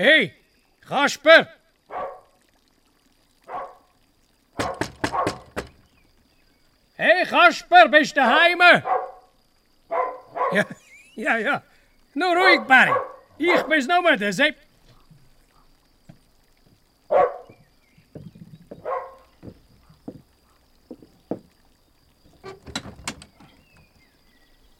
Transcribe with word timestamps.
Hey, 0.00 0.32
Kasper! 0.88 1.46
Hey 6.96 7.24
Kasper, 7.26 7.86
bist 7.88 8.16
du 8.16 8.20
daheim? 8.20 8.60
Ja, 10.52 10.64
ja, 11.16 11.36
ja. 11.36 11.62
Nur 12.14 12.34
ruhig, 12.34 12.62
Barry. 12.66 12.94
Ich 13.36 13.62
bin's 13.64 13.86
nur, 13.86 14.16
der 14.16 14.32
Sepp. 14.32 14.56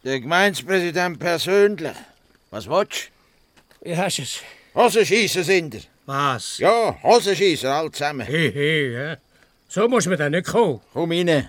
Der 0.03 0.19
Gemeindepräsident 0.19 1.19
persönlich. 1.19 1.97
Was 2.51 2.67
willst 2.67 3.11
hast 3.99 4.17
du 4.17 4.23
es? 4.23 4.43
Du? 4.75 4.81
Hosenschiessen 4.81 5.45
sind 5.45 5.75
er. 5.75 5.81
Was? 6.07 6.59
Ja, 6.59 6.97
Hosenschiessen, 7.03 7.69
all 7.69 7.91
zusammen. 7.91 8.27
Hey, 8.27 8.53
hey, 8.53 8.93
ja. 8.93 9.17
So 9.69 9.89
muss 9.89 10.07
man 10.07 10.19
dann 10.19 10.33
nicht 10.33 10.47
kommen. 10.47 10.81
Komm 10.93 11.13
rein. 11.13 11.49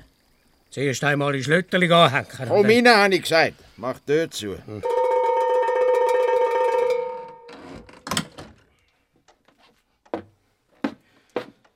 Zuerst 0.70 1.04
einmal 1.04 1.34
die 1.34 1.44
Schlötterli 1.44 1.92
anhängen. 1.92 2.28
Komm 2.48 2.66
rein, 2.66 2.88
habe 2.88 3.16
ich 3.16 3.24
gesagt. 3.24 3.56
Mach 3.78 4.00
die 4.08 4.28
Tür 4.28 4.30
zu. 4.30 4.58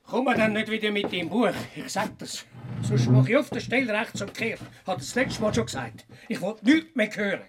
Komm 0.08 0.24
mal 0.24 0.36
dann 0.36 0.52
nicht 0.52 0.70
wieder 0.70 0.90
mit 0.92 1.10
dem 1.10 1.28
Buch. 1.28 1.50
Ich 1.74 1.92
sag 1.92 2.16
das. 2.18 2.44
Sonst 2.82 3.10
mach 3.10 3.26
ich 3.26 3.36
auf 3.36 3.50
der 3.50 3.60
Stelle 3.60 3.92
rechts 3.92 4.22
umkehrt. 4.22 4.60
Hat 4.86 4.98
das 4.98 5.14
letzte 5.14 5.42
Mal 5.42 5.52
schon 5.52 5.66
gesagt. 5.66 6.06
Ich 6.28 6.40
will 6.40 6.54
nichts 6.62 6.94
mehr 6.94 7.10
hören. 7.14 7.42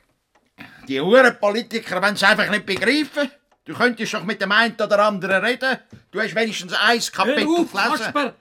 Die 0.87 0.99
Hurenpolitiker 0.99 2.01
wollen 2.01 2.15
es 2.15 2.23
einfach 2.23 2.49
nicht 2.49 2.65
begreifen. 2.65 3.29
Du 3.67 3.73
könntest 3.73 4.13
doch 4.13 4.23
mit 4.23 4.41
dem 4.41 4.51
einen 4.53 4.75
oder 4.75 4.99
anderen 4.99 5.43
reden. 5.43 5.77
Du 6.09 6.21
hast 6.21 6.33
wenigstens 6.33 6.73
ein 6.73 7.01
Kapitel 7.11 7.45
Hör 7.45 7.59
auf, 7.59 7.71
gelesen. 7.71 7.97
Kasper! 7.97 8.33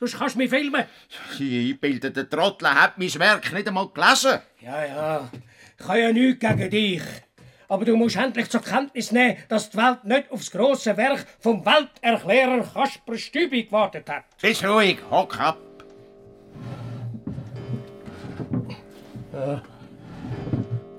Sonst 0.00 0.18
kannst 0.18 0.34
du 0.34 0.38
mich 0.38 0.48
filmen. 0.48 0.84
Die 1.38 1.60
eingebildete 1.60 2.28
Trottel 2.28 2.74
hat 2.74 2.96
mein 2.96 3.14
Werk 3.18 3.52
nicht 3.52 3.68
einmal 3.68 3.88
gelesen. 3.88 4.40
Ja, 4.60 4.84
ja. 4.84 5.30
Ich 5.78 5.86
habe 5.86 6.00
ja 6.00 6.10
nichts 6.10 6.40
gegen 6.40 6.70
dich. 6.70 7.02
Aber 7.68 7.84
du 7.84 7.96
musst 7.96 8.16
endlich 8.16 8.48
zur 8.48 8.62
Kenntnis 8.62 9.12
nehmen, 9.12 9.36
dass 9.48 9.68
die 9.68 9.76
Welt 9.76 10.04
nicht 10.04 10.30
aufs 10.30 10.50
grosse 10.50 10.96
Werk 10.96 11.26
vom 11.38 11.64
Welterklärer 11.66 12.62
Kasper 12.64 13.18
Stübi 13.18 13.64
gewartet 13.64 14.08
hat. 14.08 14.24
Bist 14.40 14.64
ruhig, 14.64 14.98
hock 15.10 15.38
ab. 15.38 15.58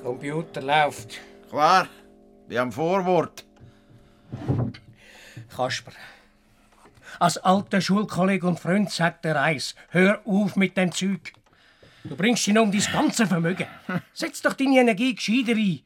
Computer 0.03 0.61
läuft. 0.61 1.19
Klar, 1.49 1.87
wie 2.47 2.59
am 2.59 2.71
Vorwort. 2.71 3.45
Kasper. 5.55 5.91
Als 7.19 7.37
alter 7.37 7.79
Schulkollege 7.79 8.47
und 8.47 8.59
Freund 8.59 8.91
sagt 8.91 9.25
der 9.25 9.35
Reis, 9.35 9.75
hör 9.89 10.21
auf 10.25 10.55
mit 10.55 10.75
dem 10.77 10.91
Zeug. 10.91 11.33
Du 12.03 12.15
bringst 12.15 12.47
ihn 12.47 12.57
um 12.57 12.71
dein 12.71 12.81
ganze 12.91 13.27
Vermögen. 13.27 13.67
Setz 14.13 14.41
doch 14.41 14.53
deine 14.53 14.79
Energie 14.79 15.15
gescheiter 15.15 15.53
ein. 15.53 15.81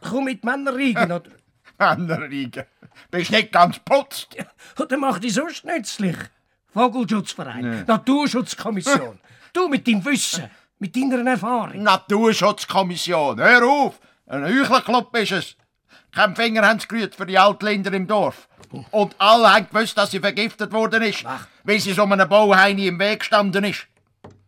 Komm 0.00 0.24
mit 0.24 0.44
Männerriegen 0.44 1.10
oder, 1.10 1.30
Männerriegen. 1.78 2.64
Bist 3.10 3.30
nicht 3.30 3.52
ganz 3.52 3.78
putzt. 3.78 4.36
oder 4.78 4.96
mach 4.96 5.18
dich 5.18 5.34
sonst 5.34 5.64
nützlich. 5.64 6.16
Vogelschutzverein, 6.72 7.84
Naturschutzkommission. 7.86 9.18
Du 9.54 9.68
mit 9.68 9.88
deinem 9.88 10.04
Wissen, 10.04 10.50
mit 10.78 10.94
deiner 10.94 11.30
Erfahrung. 11.30 11.82
Naturschutzkommission, 11.82 13.38
hör 13.40 13.66
auf! 13.66 13.98
Ein 14.26 14.44
Heuchlerclub 14.44 15.16
ist 15.16 15.32
es. 15.32 15.56
Kein 16.14 16.36
Finger 16.36 16.66
haben 16.66 16.80
sie 16.80 16.88
gerührt 16.88 17.14
für 17.14 17.26
die 17.26 17.38
Altländer 17.38 17.92
im 17.92 18.06
Dorf. 18.06 18.48
Und 18.90 19.14
alle 19.18 19.52
haben 19.52 19.68
gewusst, 19.68 19.96
dass 19.96 20.10
sie 20.10 20.20
vergiftet 20.20 20.72
worden 20.72 21.02
ist, 21.02 21.24
weil 21.64 21.80
sie 21.80 21.92
so 21.92 22.02
einem 22.02 22.28
Bauheini 22.28 22.86
im 22.88 22.98
Weg 22.98 23.20
gestanden 23.20 23.64
ist. 23.64 23.86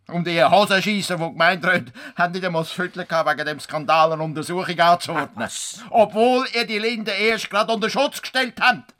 Und 0.08 0.26
die 0.26 0.42
Hosenscheisser, 0.42 1.18
die 1.18 1.24
gemeint 1.24 1.66
haben, 1.66 1.92
haben 2.16 2.32
nicht 2.32 2.44
einmal 2.44 2.62
das 2.62 2.72
Viertel 2.72 3.04
gehabt, 3.04 3.30
wegen 3.30 3.46
dem 3.46 3.60
Skandal 3.60 4.12
eine 4.12 4.22
Untersuchung 4.22 4.78
anzuordnen. 4.80 5.48
Obwohl 5.90 6.46
ihr 6.54 6.66
die 6.66 6.78
Linde 6.78 7.12
erst 7.12 7.50
gerade 7.50 7.72
unter 7.72 7.90
Schutz 7.90 8.22
gestellt 8.22 8.54
habt. 8.58 8.94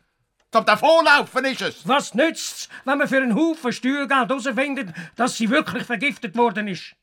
Zum 0.52 0.64
Davonlaufen 0.66 1.44
ist 1.46 1.62
es. 1.62 1.88
Was 1.88 2.14
nützt's, 2.14 2.68
wenn 2.84 2.98
man 2.98 3.08
für 3.08 3.18
einen 3.18 3.34
Haufen 3.34 3.72
Steuergeld 3.72 4.28
herausfindet, 4.28 4.94
dass 5.16 5.36
sie 5.36 5.48
wirklich 5.48 5.84
vergiftet 5.84 6.36
worden 6.36 6.68
ist? 6.68 6.94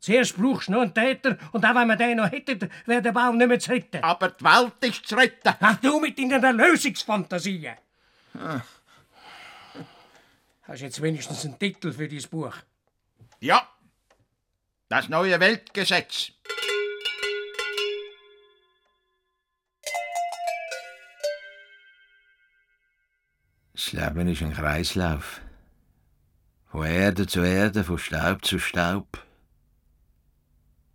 Zuerst 0.00 0.36
brauchst 0.36 0.68
du 0.68 0.72
noch 0.72 0.82
einen 0.82 0.94
Täter 0.94 1.36
und 1.52 1.64
auch 1.64 1.74
wenn 1.74 1.88
wir 1.88 1.96
den 1.96 2.18
noch 2.18 2.30
hätten, 2.30 2.70
wäre 2.84 3.02
der 3.02 3.12
Baum 3.12 3.38
nicht 3.38 3.48
mehr 3.48 3.58
zu 3.58 3.70
retten. 3.70 4.02
Aber 4.02 4.28
die 4.28 4.44
Welt 4.44 4.74
ist 4.82 5.06
zu 5.06 5.16
retten. 5.16 5.54
Ach, 5.60 5.76
du 5.76 6.00
mit 6.00 6.18
deinen 6.18 6.42
Erlösungsfantasien. 6.42 7.74
Hast 10.62 10.80
jetzt 10.80 11.00
wenigstens 11.00 11.44
einen 11.44 11.58
Titel 11.58 11.92
für 11.92 12.08
dein 12.08 12.22
Buch? 12.30 12.54
Ja, 13.40 13.68
das 14.88 15.08
neue 15.08 15.38
Weltgesetz. 15.40 16.32
Das 23.72 23.92
Leben 23.92 24.28
ist 24.28 24.42
ein 24.42 24.52
Kreislauf. 24.52 25.40
Von 26.72 26.86
Erde 26.86 27.26
zu 27.26 27.42
Erde, 27.42 27.84
von 27.84 27.98
Staub 27.98 28.44
zu 28.44 28.58
Staub. 28.58 29.22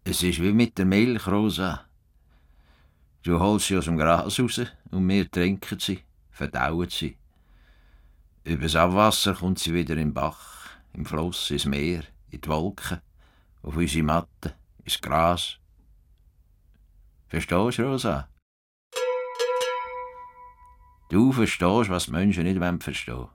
Es 0.03 0.23
ist 0.23 0.41
wie 0.41 0.51
mit 0.51 0.77
der 0.79 0.85
Milch, 0.85 1.27
Rosa. 1.27 1.85
Du 3.21 3.39
holst 3.39 3.67
sie 3.67 3.77
aus 3.77 3.85
dem 3.85 3.97
Gras 3.97 4.39
raus 4.39 4.61
und 4.89 5.07
wir 5.07 5.29
trinken 5.29 5.79
sie, 5.79 5.99
verdauen 6.31 6.89
sie. 6.89 7.17
Übers 8.43 8.75
Abwasser 8.75 9.35
kommt 9.35 9.59
sie 9.59 9.73
wieder 9.75 9.95
im 9.97 10.11
Bach, 10.11 10.69
im 10.93 11.05
Fluss, 11.05 11.51
ins 11.51 11.65
Meer, 11.65 12.03
in 12.31 12.41
die 12.41 12.49
Wolken, 12.49 12.99
auf 13.61 13.75
unsere 13.75 14.03
Matte, 14.03 14.55
ins 14.83 14.99
Gras. 14.99 15.59
Verstehst 17.27 17.77
du, 17.77 17.83
Rosa? 17.83 18.27
Du 21.09 21.31
verstehst, 21.31 21.89
was 21.91 22.05
die 22.05 22.11
Menschen 22.11 22.43
nicht 22.43 22.59
wollen 22.59 22.81
verstehen. 22.81 23.27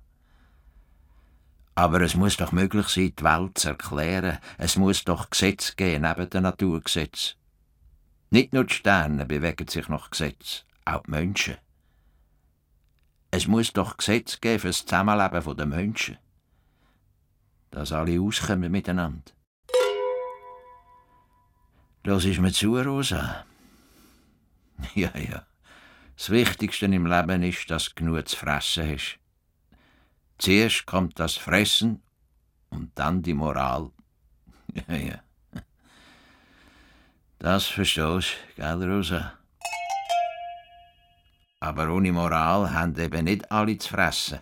Aber 1.79 2.01
es 2.01 2.15
muss 2.15 2.39
doch 2.39 2.53
möglich 2.53 2.89
sein, 2.89 3.13
die 3.15 3.23
Welt 3.23 3.59
zu 3.59 3.69
erklären. 3.69 4.39
Es 4.57 4.77
muss 4.77 5.05
doch 5.05 5.29
Gesetz 5.29 5.77
geben 5.77 6.03
neben 6.03 6.31
den 6.31 6.43
Naturgesetz. 6.43 7.37
Nicht 8.31 8.55
nur 8.55 8.65
die 8.65 8.73
Sterne 8.73 9.27
bewegen 9.27 9.69
sich 9.69 9.89
nach 9.89 10.11
Gesetz, 10.11 10.65
auch 10.87 11.03
die 11.03 11.11
Menschen. 11.11 11.59
Es 13.31 13.47
muss 13.47 13.75
doch 13.75 13.99
Gesetz 13.99 14.41
geben 14.41 14.61
für 14.61 14.69
das 14.69 14.87
Zusammenleben 14.87 15.57
der 15.57 15.67
Menschen. 15.67 16.19
Dass 17.71 17.93
alle 17.93 18.23
auskommen 18.23 18.73
miteinander. 18.73 19.33
Lass 22.05 22.25
ist 22.25 22.41
mir 22.41 22.53
zu, 22.53 22.77
Rosa. 22.77 23.45
Ja, 24.95 25.11
ja. 25.17 25.47
Das 26.17 26.31
Wichtigste 26.31 26.87
im 26.87 27.07
Leben 27.07 27.43
ist, 27.43 27.71
dass 27.71 27.87
du 27.87 27.95
genug 27.97 28.29
zu 28.29 28.37
fressen 28.37 28.93
hast. 28.93 29.19
Zuerst 30.39 30.87
kommt 30.87 31.19
das 31.19 31.37
Fressen 31.37 32.03
und 32.71 32.91
dann 32.95 33.23
die 33.23 33.35
Moral. 33.35 33.91
Ja, 34.89 34.95
ja. 34.95 35.15
Das 37.39 37.67
verstehst 37.67 38.37
gell, 38.57 38.83
Rosa? 38.85 39.33
Aber 41.61 41.89
ohne 41.89 42.13
Moral 42.13 42.73
haben 42.75 42.99
eben 42.99 43.25
nicht 43.25 43.51
alle 43.51 43.79
zu 43.79 43.89
fressen. 43.89 44.41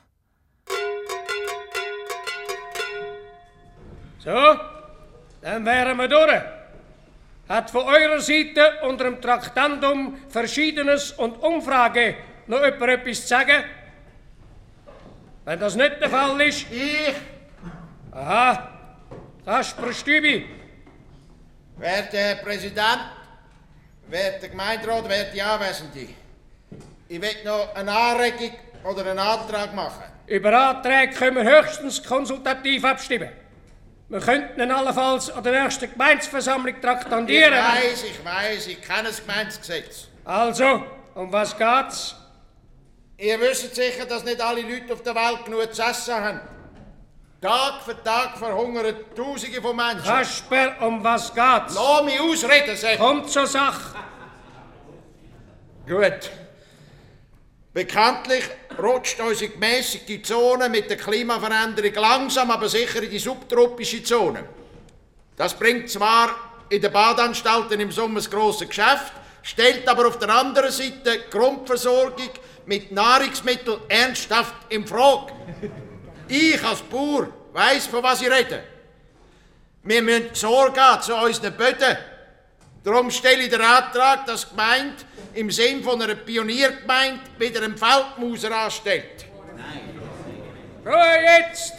So, 4.18 4.58
dann 5.42 5.64
wären 5.64 5.96
wir 5.98 6.08
durch. 6.08 6.42
Hat 7.48 7.70
von 7.70 7.82
eurer 7.82 8.20
Seite 8.20 8.80
unter 8.88 9.04
dem 9.04 9.20
Traktandum 9.20 10.16
Verschiedenes 10.28 11.12
und 11.12 11.36
Umfrage 11.42 12.16
noch 12.46 12.64
jemand 12.64 12.82
etwas 12.90 13.22
zu 13.22 13.28
sagen? 13.28 13.64
Wenn 15.44 15.60
das 15.60 15.74
nicht 15.76 16.00
der 16.00 16.08
Fall 16.10 16.40
ist. 16.40 16.66
Ich, 16.70 17.14
Aha, 18.12 18.70
Kasper 19.44 19.92
Stübi. 19.92 20.46
werter 21.76 22.16
Herr 22.16 22.36
Präsident, 22.36 23.00
werter 24.08 24.48
Gemeinderat, 24.48 25.08
werte 25.08 25.44
Anwesende, 25.44 26.08
ich 27.08 27.20
will 27.20 27.28
noch 27.44 27.74
eine 27.74 27.92
Anregung 27.92 28.52
oder 28.84 29.02
einen 29.02 29.18
Antrag 29.18 29.74
machen. 29.74 30.04
Über 30.26 30.58
Anträge 30.70 31.12
können 31.12 31.36
wir 31.36 31.60
höchstens 31.62 32.02
konsultativ 32.02 32.84
abstimmen. 32.84 33.28
Wir 34.08 34.20
könnten 34.20 34.60
ihn 34.60 34.70
allenfalls 34.70 35.30
an 35.30 35.42
der 35.42 35.62
nächsten 35.64 35.90
Gemeinsversammlung 35.90 36.74
Ich 36.74 36.80
traktandieren. 36.80 37.52
weiß, 37.52 38.04
ich 38.04 38.24
weiß, 38.24 38.66
ich 38.68 38.80
kenne 38.80 39.04
das 39.08 39.20
Gemeindegesetz. 39.20 40.08
Also, 40.24 40.84
um 41.14 41.30
was 41.32 41.56
geht's? 41.58 42.16
Ihr 43.16 43.40
wisst 43.40 43.74
sicher, 43.74 44.06
dass 44.06 44.24
nicht 44.24 44.40
alle 44.40 44.62
Leute 44.62 44.92
auf 44.92 45.02
der 45.02 45.14
Welt 45.14 45.44
genug 45.44 45.72
zu 45.72 45.82
essen 45.82 46.14
haben. 46.14 46.40
Tag 47.40 47.82
für 47.84 48.02
Tag 48.02 48.38
verhungern 48.38 48.96
Tausende 49.14 49.60
von 49.60 49.76
Menschen. 49.76 50.02
Kasper, 50.02 50.76
um 50.80 51.04
was 51.04 51.32
geht's? 51.32 51.74
Lass 51.74 52.02
mich 52.04 52.18
ausreden, 52.18 52.76
Sepp. 52.76 52.98
Kommt 52.98 53.30
zur 53.30 53.46
Sache. 53.46 53.94
Gut. 55.86 56.30
Bekanntlich 57.72 58.44
rutscht 58.80 59.20
unsere 59.20 59.50
gemäßigte 59.50 60.22
Zone 60.22 60.68
mit 60.68 60.88
der 60.88 60.96
Klimaveränderung 60.96 61.92
langsam, 61.94 62.50
aber 62.50 62.68
sicher 62.68 63.02
in 63.02 63.10
die 63.10 63.18
subtropische 63.18 64.02
Zone. 64.02 64.48
Das 65.36 65.54
bringt 65.54 65.90
zwar 65.90 66.30
in 66.70 66.80
den 66.80 66.92
Badanstalten 66.92 67.78
im 67.78 67.92
Sommer 67.92 68.16
das 68.16 68.30
grosse 68.30 68.66
Geschäft, 68.66 69.12
stellt 69.42 69.86
aber 69.86 70.08
auf 70.08 70.18
der 70.18 70.30
anderen 70.30 70.70
Seite 70.70 71.02
die 71.04 71.30
Grundversorgung 71.30 72.30
mit 72.66 72.92
Nahrungsmitteln 72.92 73.80
ernsthaft 73.88 74.54
in 74.68 74.86
Frage. 74.86 75.32
Ich 76.28 76.62
als 76.62 76.82
Bauer 76.82 77.28
weiss, 77.52 77.86
von 77.86 78.02
was 78.02 78.22
ich 78.22 78.30
rede. 78.30 78.64
Wir 79.82 80.02
müssen 80.02 80.34
Sorge 80.34 80.80
zu 81.00 81.14
unseren 81.14 81.52
Böden. 81.54 81.96
Darum 82.82 83.10
stelle 83.10 83.44
ich 83.44 83.50
den 83.50 83.60
Antrag, 83.60 84.26
dass 84.26 84.42
die 84.42 84.50
Gemeinde 84.50 84.96
im 85.34 85.50
Sinn 85.50 85.82
von 85.82 86.00
einer 86.00 86.14
Pioniergemeinde 86.14 87.20
wieder 87.38 87.62
einen 87.62 87.76
Feldmauser 87.76 88.54
anstellt. 88.54 89.26
Ruhe 90.84 91.16
jetzt! 91.38 91.74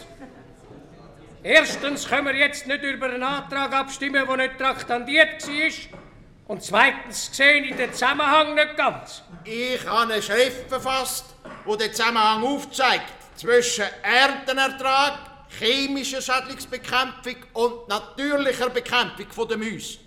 Erstens 1.42 2.08
können 2.08 2.26
wir 2.26 2.34
jetzt 2.34 2.66
nicht 2.66 2.82
über 2.82 3.06
einen 3.06 3.22
Antrag 3.22 3.72
abstimmen, 3.72 4.26
der 4.26 4.36
nicht 4.36 4.58
traktandiert 4.58 5.46
war. 5.46 6.05
Und 6.48 6.62
zweitens 6.62 7.36
sehe 7.36 7.62
ich 7.64 7.74
den 7.74 7.92
Zusammenhang 7.92 8.54
nicht 8.54 8.76
ganz. 8.76 9.22
Ich 9.44 9.84
habe 9.84 10.12
eine 10.12 10.22
Schrift 10.22 10.68
verfasst, 10.68 11.24
die 11.66 11.76
den 11.76 11.92
Zusammenhang 11.92 12.44
aufzeigt 12.44 13.12
zwischen 13.34 13.84
Erntenertrag, 14.02 15.18
chemischer 15.58 16.22
Schädlingsbekämpfung 16.22 17.36
und 17.52 17.88
natürlicher 17.88 18.70
Bekämpfung 18.70 19.48
der 19.48 19.56
Mäuse. 19.56 19.98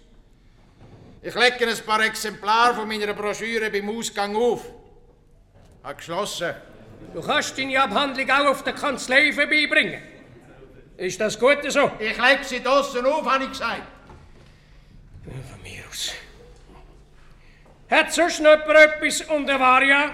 Ich 1.22 1.36
lege 1.36 1.68
ein 1.68 1.78
paar 1.86 2.06
Exemplare 2.06 2.76
von 2.76 2.88
meiner 2.88 3.14
Broschüre 3.14 3.70
beim 3.70 3.90
Ausgang 3.90 4.34
auf. 4.38 4.64
Hat 5.84 5.98
geschlossen. 5.98 6.54
Du 7.14 7.22
kannst 7.22 7.58
deine 7.58 7.82
Abhandlung 7.82 8.30
auch 8.32 8.52
auf 8.52 8.64
der 8.64 8.74
Kanzlei 8.74 9.34
vorbeibringen. 9.34 10.02
Ist 10.96 11.20
das 11.20 11.38
gut 11.38 11.60
so? 11.68 11.92
Ich 12.00 12.18
lege 12.18 12.44
sie 12.44 12.64
draussen 12.64 13.06
auf, 13.06 13.26
habe 13.26 13.44
ich 13.44 13.50
gesagt. 13.52 13.84
Von 15.24 15.62
mir 15.64 15.84
aus. 15.90 16.14
Hat 17.90 18.14
sonst 18.14 18.40
noch 18.40 18.52
jemand 18.52 18.78
etwas 18.78 19.22
unter 19.22 19.60
Varia? 19.60 20.12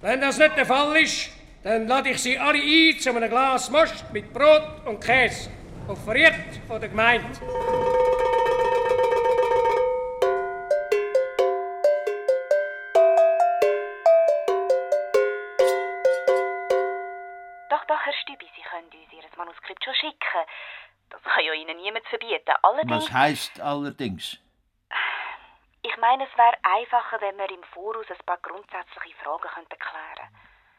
Wenn 0.00 0.20
das 0.20 0.38
nicht 0.38 0.56
der 0.56 0.66
Fall 0.66 0.96
ist, 0.96 1.30
dann 1.62 1.86
lade 1.86 2.10
ich 2.10 2.18
Sie 2.20 2.36
alle 2.36 2.58
ein 2.58 2.98
zu 2.98 3.10
einem 3.10 3.30
Glas 3.30 3.70
Most 3.70 4.12
mit 4.12 4.32
Brot 4.32 4.84
und 4.86 5.00
Käse. 5.00 5.50
Offeriert 5.86 6.34
von 6.66 6.80
der 6.80 6.88
Gemeinde. 6.88 7.26
Doch, 17.70 17.84
doch, 17.86 18.00
Herr 18.04 18.12
Stübi, 18.22 18.46
Sie 18.56 18.62
können 18.62 18.86
uns 18.86 19.12
Ihr 19.12 19.38
Manuskript 19.38 19.84
schon 19.84 19.94
schicken. 19.94 20.18
Das 21.10 21.22
kann 21.22 21.44
ja 21.44 21.52
Ihnen 21.52 21.76
niemand 21.82 22.04
verbieten. 22.06 22.52
Allerdings, 22.62 22.90
Was 22.90 23.12
heißt 23.12 23.60
allerdings? 23.60 24.38
Ich 26.06 26.18
meine, 26.18 26.24
es 26.30 26.38
wäre 26.38 26.56
einfacher, 26.62 27.20
wenn 27.20 27.36
wir 27.36 27.50
im 27.50 27.64
Voraus 27.74 28.06
ein 28.08 28.24
paar 28.26 28.38
grundsätzliche 28.38 29.16
Fragen 29.24 29.48
könnten 29.54 29.76
klären 29.78 30.28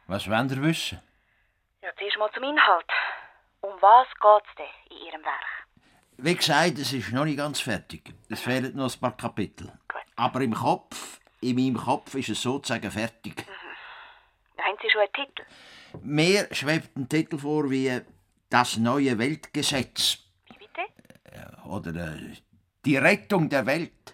Was 0.08 0.30
wollt 0.30 0.52
ihr 0.52 0.64
wissen? 0.64 1.02
Ja, 1.82 1.90
zuerst 1.98 2.18
mal 2.18 2.32
zum 2.32 2.44
Inhalt. 2.44 2.86
Um 3.62 3.74
was 3.82 4.08
geht's 4.22 4.56
denn 4.58 4.98
in 4.98 5.06
Ihrem 5.06 5.24
Werk? 5.26 5.68
Wie 6.18 6.36
gesagt, 6.36 6.80
es 6.80 6.94
ist 6.94 7.12
noch 7.12 7.26
nicht 7.26 7.38
ganz 7.38 7.60
fertig. 7.60 8.14
Es 8.30 8.42
fehlen 8.42 8.76
noch 8.76 8.94
ein 8.94 9.00
paar 9.02 9.18
Kapitel. 9.18 9.68
Gut. 9.88 10.02
Aber 10.16 10.40
im 10.42 10.54
Kopf, 10.54 11.20
in 11.42 11.56
meinem 11.56 11.78
Kopf 11.78 12.16
ist 12.16 12.30
es 12.30 12.42
sozusagen 12.42 12.90
fertig. 12.90 13.46
Haben 14.58 14.78
Sie 14.82 14.90
schon 14.90 15.02
einen 15.02 15.14
Titel? 15.14 15.46
Mir 16.04 16.48
schwebt 16.52 16.96
ein 16.96 17.10
Titel 17.10 17.38
vor 17.38 17.70
wie 17.70 18.02
Das 18.50 18.78
neue 18.78 19.18
Weltgesetz 19.20 20.20
Wie 20.48 20.58
bitte? 20.58 21.68
oder 21.68 21.94
äh, 21.94 22.38
Die 22.86 22.96
Rettung 22.98 23.50
der 23.50 23.66
Welt. 23.66 24.14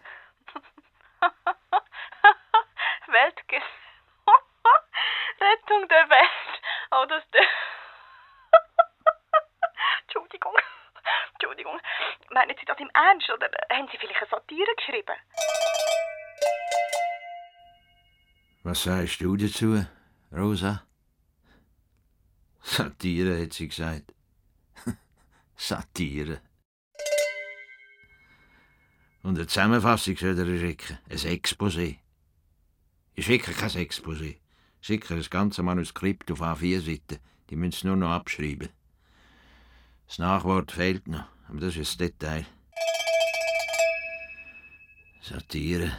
Rettung 5.43 5.87
der 5.89 6.09
Welt. 6.09 6.61
Oh, 6.91 7.05
das... 7.09 7.23
Entschuldigung. 10.03 10.55
Entschuldigung. 11.33 11.79
Meinen 12.29 12.55
Sie 12.57 12.65
das 12.65 12.79
im 12.79 12.89
Ernst 12.93 13.29
oder 13.29 13.49
haben 13.71 13.87
Sie 13.91 13.97
vielleicht 13.97 14.21
eine 14.21 14.29
Satire 14.29 14.75
geschrieben? 14.77 15.15
Was 18.63 18.83
sagst 18.83 19.19
du 19.21 19.35
dazu, 19.35 19.85
Rosa? 20.31 20.83
Satire, 22.61 23.41
hat 23.41 23.53
sie 23.53 23.67
gesagt. 23.67 24.13
Satire. 25.55 26.41
Und 29.21 29.37
eine 29.37 29.47
Zusammenfassung 29.47 30.15
soll 30.15 30.39
er 30.39 30.59
schicken. 30.59 30.99
Ein 31.09 31.17
Exposé. 31.17 31.99
Ich 33.15 33.25
schicke 33.25 33.53
kein 33.53 33.69
Exposé. 33.69 34.42
Ich 34.83 34.87
schicke 34.87 35.15
das 35.15 35.29
ganze 35.29 35.63
Manuskript 35.63 36.29
auf 36.29 36.41
A4 36.41 36.81
Seiten. 36.81 37.17
Die 37.49 37.55
müssen 37.55 37.73
es 37.73 37.83
nur 37.85 37.95
noch 37.95 38.09
abschreiben. 38.09 38.67
Das 40.07 40.19
Nachwort 40.19 40.73
fehlt 40.73 41.07
noch, 41.07 41.23
aber 41.47 41.61
das 41.61 41.77
ist 41.77 41.91
das 41.91 42.09
Detail. 42.09 42.45
Satire. 45.21 45.89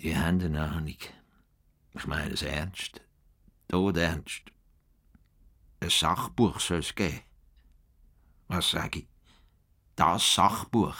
Die 0.00 0.16
haben 0.16 0.40
eine 0.40 0.62
Ahnung. 0.62 0.96
Ich 1.92 2.06
meine 2.06 2.32
es 2.32 2.40
ernst. 2.40 3.02
Tot 3.68 3.98
ernst. 3.98 4.44
Ein 5.80 5.90
Sachbuch 5.90 6.58
soll 6.58 6.78
es 6.78 6.94
geben. 6.94 7.20
Was 8.48 8.70
sag 8.70 8.96
ich? 8.96 9.06
Das 9.94 10.34
Sachbuch. 10.34 10.96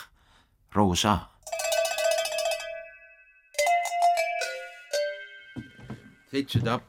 Rosa. 0.76 1.31
Sitzt 6.32 6.66
ab. 6.66 6.80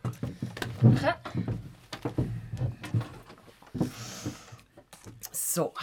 So. 5.33 5.73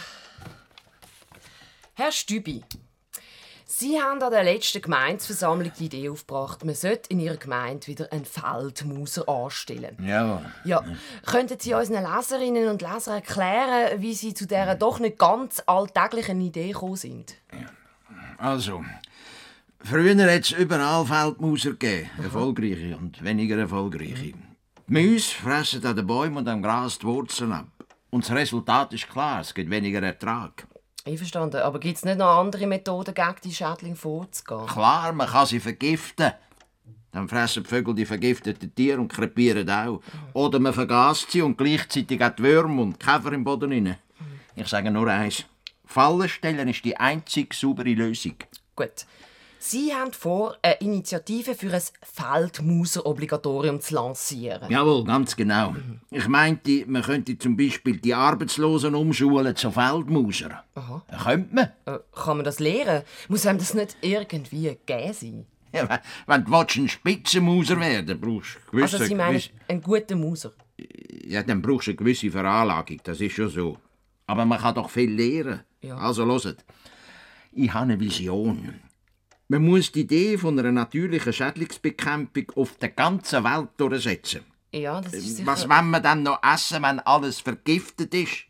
Herr 1.93 2.11
Stübi, 2.11 2.63
Sie 3.67 4.01
haben 4.01 4.19
an 4.23 4.31
der 4.31 4.43
letzten 4.43 4.81
Gemeinsversammlung 4.81 5.71
die 5.77 5.85
Idee 5.85 6.09
aufgebracht, 6.09 6.65
man 6.65 6.73
sollte 6.73 7.11
in 7.11 7.19
Ihrer 7.19 7.37
Gemeinde 7.37 7.85
wieder 7.85 8.11
einen 8.11 8.25
Feldmauser 8.25 9.29
anstellen. 9.29 9.95
Jawohl. 10.03 10.43
Ja, 10.63 10.83
könnten 11.27 11.59
Sie 11.59 11.75
unseren 11.75 12.03
Leserinnen 12.03 12.67
und 12.67 12.81
Lesern 12.81 13.13
erklären, 13.13 14.01
wie 14.01 14.15
Sie 14.15 14.33
zu 14.33 14.47
dieser 14.47 14.73
doch 14.73 14.97
nicht 14.97 15.19
ganz 15.19 15.61
alltäglichen 15.67 16.41
Idee 16.41 16.71
gekommen 16.71 16.95
sind? 16.95 17.35
Also, 18.39 18.83
früher 19.83 20.15
hat 20.15 20.41
es 20.41 20.51
überall 20.51 21.05
Feldmauser 21.05 21.71
gegeben. 21.71 22.09
Erfolgreiche 22.21 22.97
und 22.97 23.23
weniger 23.23 23.57
erfolgreiche. 23.57 24.33
Die 24.33 24.35
Mäuse 24.87 25.35
fressen 25.35 25.85
an 25.85 25.95
den 25.95 26.07
Bäumen 26.07 26.37
und 26.37 26.47
am 26.47 26.61
Gras 26.61 26.99
die 26.99 27.05
Wurzeln 27.05 27.53
ab. 27.53 27.67
Und 28.09 28.25
das 28.25 28.35
Resultat 28.35 28.93
ist 28.93 29.09
klar, 29.09 29.41
es 29.41 29.53
gibt 29.53 29.69
weniger 29.69 30.01
Ertrag. 30.03 30.67
Einverstanden, 31.05 31.61
aber 31.61 31.79
gibt 31.79 31.97
es 31.97 32.05
nicht 32.05 32.17
noch 32.17 32.37
andere 32.39 32.67
Methoden, 32.67 33.13
gegen 33.13 33.35
die 33.43 33.53
Schädlinge 33.53 33.95
vorzugehen? 33.95 34.67
Klar, 34.67 35.13
man 35.13 35.27
kann 35.27 35.47
sie 35.47 35.59
vergiften. 35.59 36.31
Dann 37.11 37.27
fressen 37.27 37.63
die 37.63 37.69
Vögel 37.69 37.95
die 37.95 38.05
vergifteten 38.05 38.73
Tiere 38.73 38.99
und 38.99 39.11
krepieren 39.11 39.69
auch. 39.69 40.01
Oder 40.33 40.59
man 40.59 40.73
vergast 40.73 41.31
sie 41.31 41.41
und 41.41 41.57
gleichzeitig 41.57 42.23
auch 42.23 42.35
die 42.35 42.43
Würmer 42.43 42.83
und 42.83 43.01
die 43.01 43.05
Käfer 43.05 43.33
im 43.33 43.43
Boden 43.43 43.71
rein. 43.71 43.97
Ich 44.55 44.67
sage 44.67 44.91
nur 44.91 45.07
eins. 45.07 45.45
Fallen 45.85 46.29
stellen 46.29 46.69
ist 46.69 46.85
die 46.85 46.95
einzig 46.95 47.53
saubere 47.53 47.93
Lösung. 47.93 48.35
Gut. 48.75 49.05
Sie 49.63 49.93
haben 49.93 50.11
vor, 50.11 50.57
eine 50.63 50.73
Initiative 50.79 51.53
für 51.53 51.71
ein 51.71 51.81
Feldmauser-Obligatorium 52.01 53.79
zu 53.79 53.93
lancieren. 53.93 54.71
Jawohl, 54.71 55.03
ganz 55.03 55.35
genau. 55.35 55.75
Ich 56.09 56.27
meinte, 56.27 56.83
man 56.87 57.03
könnte 57.03 57.37
zum 57.37 57.55
Beispiel 57.55 57.97
die 57.97 58.13
Arbeitslosen 58.15 58.95
umschulen 58.95 59.55
zu 59.55 59.69
Feldmauser. 59.71 60.63
Aha. 60.73 61.03
Könnte 61.23 61.53
man. 61.55 61.65
Äh, 61.85 61.99
kann 62.11 62.37
man 62.37 62.43
das 62.43 62.59
lernen? 62.59 63.03
Muss 63.27 63.45
einem 63.45 63.59
das 63.59 63.75
nicht 63.75 63.97
irgendwie 64.01 64.63
gegeben 64.63 65.13
sein? 65.13 65.45
Ja, 65.73 65.99
wenn- 66.25 66.43
du 66.43 66.51
willst, 66.51 66.77
ein 66.77 66.89
Spitzenmauser 66.89 67.79
werden 67.79 68.19
brauchst 68.19 68.55
du 68.65 68.71
gewisse, 68.71 68.95
Also 68.97 69.05
Sie 69.05 69.15
meinen, 69.15 69.33
gewisse, 69.33 69.49
einen 69.67 69.81
guten 69.81 70.19
Mauser? 70.19 70.51
ja, 71.27 71.43
dann 71.43 71.61
brauchst 71.61 71.85
du 71.87 71.91
eine 71.91 71.97
gewisse 71.97 72.31
Veranlagung, 72.31 72.97
das 73.03 73.21
ist 73.21 73.35
schon 73.35 73.47
so. 73.49 73.77
Aber 74.25 74.43
man 74.43 74.59
kann 74.59 74.73
doch 74.73 74.89
viel 74.89 75.11
lernen. 75.11 75.61
Ja. 75.81 75.97
Also 75.97 76.25
hört. 76.25 76.65
Ich 77.53 77.71
habe 77.71 77.83
eine 77.83 77.99
Vision. 77.99 78.73
Man 79.51 79.65
muss 79.65 79.91
die 79.91 80.03
Idee 80.03 80.37
von 80.37 80.57
einer 80.57 80.71
natürlichen 80.71 81.33
Schädlingsbekämpfung 81.33 82.45
auf 82.55 82.77
der 82.77 82.87
ganzen 82.87 83.43
Welt 83.43 83.67
durchsetzen. 83.75 84.45
Ja, 84.71 85.01
das 85.01 85.11
ist 85.11 85.35
sicher... 85.35 85.45
Was 85.45 85.67
wollen 85.67 85.89
wir 85.89 85.99
dann 85.99 86.23
noch 86.23 86.41
essen, 86.41 86.81
wenn 86.81 87.01
alles 87.01 87.41
vergiftet 87.41 88.13
ist? 88.13 88.45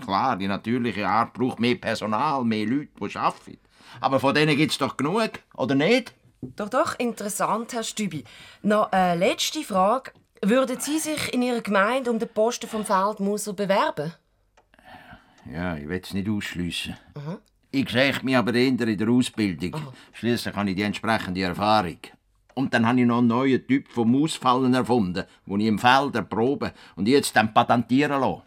Klar, 0.00 0.36
die 0.36 0.48
natürliche 0.48 1.06
Art 1.06 1.32
braucht 1.34 1.60
mehr 1.60 1.76
Personal, 1.76 2.42
mehr 2.42 2.66
Leute, 2.66 2.88
die 3.00 3.16
arbeiten. 3.16 3.60
Aber 4.00 4.18
von 4.18 4.34
denen 4.34 4.56
gibt 4.56 4.72
es 4.72 4.78
doch 4.78 4.96
genug, 4.96 5.30
oder 5.54 5.76
nicht? 5.76 6.12
Doch, 6.42 6.70
doch, 6.70 6.98
interessant, 6.98 7.72
Herr 7.72 7.84
Stübi. 7.84 8.24
Noch 8.62 8.90
eine 8.90 9.16
letzte 9.16 9.62
Frage. 9.62 10.10
Würden 10.42 10.80
Sie 10.80 10.98
sich 10.98 11.32
in 11.32 11.42
Ihrer 11.42 11.60
Gemeinde 11.60 12.10
um 12.10 12.18
den 12.18 12.30
Posten 12.30 12.66
vom 12.66 12.84
Feldmuser 12.84 13.52
bewerben? 13.52 14.12
Ja, 15.48 15.76
ich 15.76 15.88
will 15.88 16.00
es 16.02 16.12
nicht 16.12 16.28
ausschliessen. 16.28 16.96
Ich 17.72 17.88
sehe 17.88 18.12
mich 18.22 18.36
aber 18.36 18.52
eher 18.52 18.66
in 18.66 18.76
der 18.76 19.08
Ausbildung. 19.08 19.76
Schließlich 20.12 20.56
habe 20.56 20.70
ich 20.70 20.76
die 20.76 20.82
entsprechende 20.82 21.42
Erfahrung. 21.42 21.98
Und 22.54 22.74
dann 22.74 22.84
habe 22.84 23.00
ich 23.00 23.06
noch 23.06 23.18
einen 23.18 23.28
neuen 23.28 23.64
Typ 23.64 23.86
vom 23.88 24.20
Ausfallen 24.20 24.74
erfunden, 24.74 25.24
den 25.46 25.60
ich 25.60 25.66
im 25.68 25.78
Feld 25.78 26.16
erprobe 26.16 26.72
und 26.96 27.06
jetzt 27.06 27.36
dann 27.36 27.54
patentieren 27.54 28.20
lasse. 28.20 28.42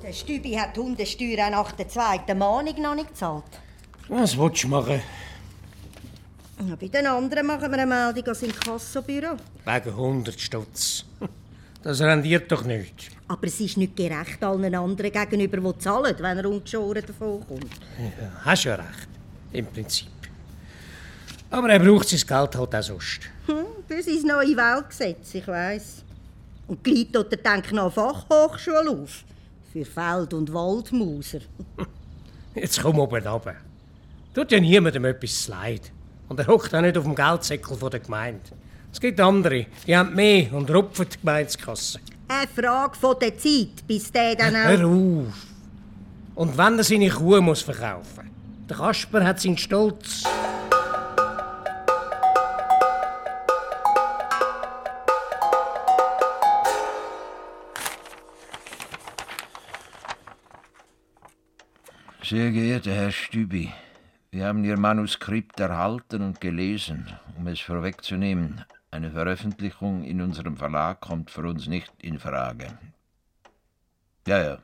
Der 0.00 0.12
Stübi 0.12 0.52
hat 0.52 0.76
die 0.76 0.80
Hundesteuer 0.80 1.48
auch 1.48 1.50
nach 1.50 1.72
der 1.72 1.88
zweiten 1.88 2.38
Mahnung 2.38 2.80
noch 2.80 2.94
nicht 2.94 3.08
gezahlt. 3.08 3.42
Was 4.08 4.38
willst 4.38 4.62
du 4.62 4.68
machen? 4.68 5.02
Ja, 6.68 6.76
bei 6.76 6.88
den 6.88 7.06
anderen 7.06 7.46
machen 7.46 7.70
wir 7.70 7.78
eine 7.78 7.86
Meldung 7.86 8.24
ans 8.24 8.42
Inkassobüro. 8.42 9.36
Wegen 9.64 9.90
100 9.90 10.40
Stutz. 10.40 11.04
Das 11.82 12.00
rendiert 12.00 12.50
doch 12.50 12.64
nicht. 12.64 13.10
Aber 13.28 13.46
es 13.46 13.60
ist 13.60 13.76
nicht 13.76 13.94
gerecht 13.94 14.42
allen 14.42 14.74
anderen 14.74 15.12
gegenüber, 15.12 15.58
die 15.70 15.78
zahlen, 15.80 16.16
wenn 16.18 16.38
er 16.38 16.48
ungeschoren 16.48 17.04
davonkommt. 17.06 17.74
Ja, 17.98 18.32
hast 18.42 18.64
ja 18.64 18.76
recht. 18.76 19.08
Im 19.52 19.66
Prinzip. 19.66 20.08
Aber 21.50 21.68
er 21.68 21.78
braucht 21.78 22.08
sein 22.08 22.20
Geld 22.20 22.56
halt 22.56 22.74
auch 22.74 22.82
sonst. 22.82 23.20
Hm, 23.44 23.66
das 23.86 24.06
ist 24.06 24.24
neue 24.24 24.56
Weltgesetz, 24.56 25.34
ich 25.34 25.46
weiss. 25.46 26.04
Und 26.66 26.86
die 26.86 27.06
Leute 27.12 27.28
dort 27.28 27.44
denken 27.44 27.76
noch 27.76 27.92
Fachhochschule 27.92 28.88
auf. 28.88 29.22
Für 29.70 29.84
Feld- 29.84 30.32
und 30.32 30.54
Waldmauser. 30.54 31.40
Jetzt 32.54 32.80
komm 32.80 32.98
oben 32.98 33.26
runter. 33.26 33.56
Tut 34.32 34.52
ja 34.52 34.58
niemandem 34.58 35.04
etwas 35.04 35.48
leid. 35.48 35.92
Und 36.28 36.38
er 36.38 36.46
hockt 36.46 36.74
auch 36.74 36.80
nicht 36.80 36.96
auf 36.96 37.04
dem 37.04 37.14
Geldsäckel 37.14 37.76
von 37.76 37.90
der 37.90 38.00
Gemeinde. 38.00 38.40
Es 38.92 39.00
gibt 39.00 39.20
andere, 39.20 39.66
die 39.86 39.96
haben 39.96 40.14
mehr 40.14 40.52
und 40.52 40.70
rupfen 40.70 41.06
die 41.12 41.18
Gemeindekasse. 41.18 42.00
Eine 42.28 42.48
Frage 42.48 42.96
von 42.96 43.16
der 43.20 43.36
Zeit, 43.36 43.86
bis 43.86 44.10
der 44.10 44.34
dann 44.36 44.54
auch... 44.54 44.68
Hör 44.68 44.86
auf! 44.86 45.54
Und 46.34 46.58
wenn 46.58 46.78
er 46.78 46.84
seine 46.84 47.10
Kuh 47.10 47.40
muss 47.40 47.62
verkaufen 47.62 48.30
Der 48.68 48.76
Kasper 48.76 49.24
hat 49.24 49.40
seinen 49.40 49.58
Stolz. 49.58 50.24
Sehr 62.22 62.50
geehrter 62.50 62.90
Herr 62.90 63.12
Stübi, 63.12 63.70
wir 64.34 64.46
haben 64.46 64.64
Ihr 64.64 64.76
Manuskript 64.76 65.60
erhalten 65.60 66.20
und 66.20 66.40
gelesen. 66.40 67.06
Um 67.38 67.46
es 67.46 67.60
vorwegzunehmen, 67.60 68.64
eine 68.90 69.12
Veröffentlichung 69.12 70.02
in 70.02 70.20
unserem 70.20 70.56
Verlag 70.56 71.00
kommt 71.00 71.30
für 71.30 71.42
uns 71.42 71.68
nicht 71.68 71.92
in 72.02 72.18
Frage. 72.18 72.76
Ja, 74.26 74.42
ja, 74.42 74.58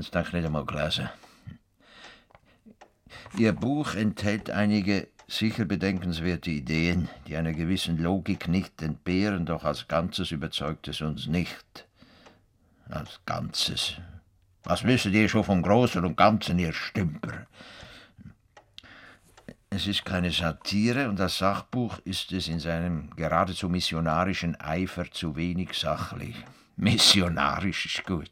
Sie 0.00 0.10
doch 0.10 0.32
nicht 0.32 0.46
einmal 0.46 0.64
gelesen. 0.64 1.10
Ihr 3.36 3.52
Buch 3.52 3.94
enthält 3.94 4.50
einige 4.50 5.08
sicher 5.28 5.66
bedenkenswerte 5.66 6.50
Ideen, 6.50 7.10
die 7.26 7.36
einer 7.36 7.52
gewissen 7.52 7.98
Logik 7.98 8.48
nicht 8.48 8.80
entbehren, 8.80 9.44
doch 9.44 9.64
als 9.64 9.88
Ganzes 9.88 10.30
überzeugt 10.30 10.88
es 10.88 11.02
uns 11.02 11.26
nicht. 11.26 11.86
Als 12.88 13.20
Ganzes. 13.26 13.96
Was 14.64 14.84
wisst 14.84 15.04
ihr 15.04 15.28
schon 15.28 15.44
vom 15.44 15.60
Großen 15.60 16.02
und 16.02 16.16
Ganzen, 16.16 16.58
ihr 16.58 16.72
Stümper? 16.72 17.46
Es 19.76 19.86
ist 19.86 20.06
keine 20.06 20.30
Satire 20.30 21.06
und 21.06 21.18
das 21.18 21.36
Sachbuch 21.36 21.98
ist 22.06 22.32
es 22.32 22.48
in 22.48 22.60
seinem 22.60 23.10
geradezu 23.14 23.68
missionarischen 23.68 24.58
Eifer 24.58 25.10
zu 25.10 25.36
wenig 25.36 25.74
sachlich. 25.74 26.34
Missionarisch 26.76 27.84
ist 27.84 28.06
gut. 28.06 28.30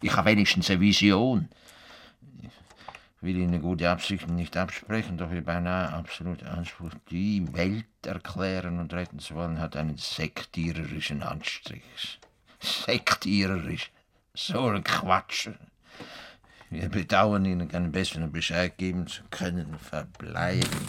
Ich 0.00 0.16
habe 0.16 0.30
wenigstens 0.30 0.70
eine 0.70 0.78
Vision. 0.78 1.48
Ich 2.42 3.22
will 3.22 3.38
Ihnen 3.38 3.60
gute 3.60 3.90
Absichten 3.90 4.36
nicht 4.36 4.56
absprechen, 4.56 5.18
doch 5.18 5.32
wie 5.32 5.40
beinahe 5.40 5.92
absolut 5.92 6.44
Anspruch, 6.44 6.92
die 7.10 7.52
Welt 7.52 7.86
erklären 8.04 8.78
und 8.78 8.94
retten 8.94 9.18
zu 9.18 9.34
wollen, 9.34 9.58
hat 9.58 9.74
einen 9.74 9.96
sektiererischen 9.96 11.24
Anstrich. 11.24 12.20
Sektiererisch. 12.60 13.90
So 14.32 14.68
ein 14.68 14.84
Quatsch. 14.84 15.48
Wir 16.68 16.88
bedauern 16.88 17.44
Ihnen 17.44 17.68
keinen 17.68 17.92
besseren 17.92 18.32
Bescheid 18.32 18.76
geben 18.76 19.06
zu 19.06 19.22
können. 19.30 19.76
Verbleiben. 19.78 20.88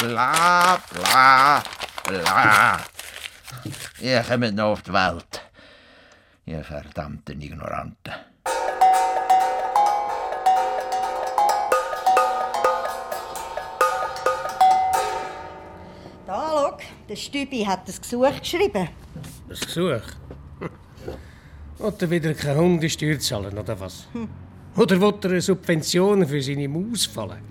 Bla, 0.00 0.80
bla, 0.90 1.62
bla. 2.04 2.80
Ihr 4.00 4.22
kommt 4.22 4.54
noch 4.54 4.72
auf 4.72 4.82
die 4.82 4.92
Welt. 4.92 5.42
Ihr 6.46 6.64
verdammten 6.64 7.40
Ignoranten. 7.40 8.14
Da, 16.26 16.50
schau, 16.50 16.78
der 17.08 17.16
Stübi 17.16 17.64
hat 17.64 17.86
das 17.86 18.00
Gesuch 18.00 18.40
geschrieben. 18.40 18.88
Das 19.48 19.60
Gesuch. 19.60 20.02
Will 21.78 21.94
er 22.00 22.10
wieder 22.10 22.34
keine 22.34 22.60
Hundesteuer 22.60 23.18
zahlen, 23.18 23.58
oder 23.58 23.78
was? 23.78 24.06
Oder 24.76 25.00
will 25.00 25.14
er 25.22 25.30
eine 25.30 25.40
Subvention 25.40 26.26
für 26.26 26.40
seine 26.42 26.68
Maus 26.68 27.04
fallen? 27.06 27.42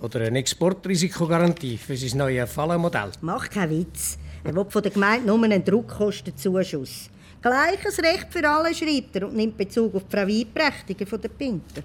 Oder 0.00 0.22
eine 0.22 0.38
Exportrisikogarantie 0.38 1.76
für 1.76 1.96
sein 1.96 2.18
neues 2.18 2.50
Fallenmodell? 2.50 3.10
Mach 3.20 3.48
keinen 3.48 3.70
Witz. 3.80 4.18
Er 4.42 4.54
will 4.54 4.64
von 4.68 4.82
der 4.82 4.90
Gemeinde 4.90 5.26
nur 5.26 5.42
einen 5.44 5.64
Druckkostenzuschuss. 5.64 7.08
Gleiches 7.40 7.98
Recht 7.98 8.26
für 8.30 8.48
alle, 8.48 8.74
schreibt 8.74 9.14
er 9.16 9.28
und 9.28 9.36
nimmt 9.36 9.56
Bezug 9.56 9.94
auf 9.94 10.04
die 10.04 10.16
Frau 10.16 10.26
Weibprächtiger 10.26 11.06
von 11.06 11.20
der 11.20 11.28
Pinten. 11.28 11.84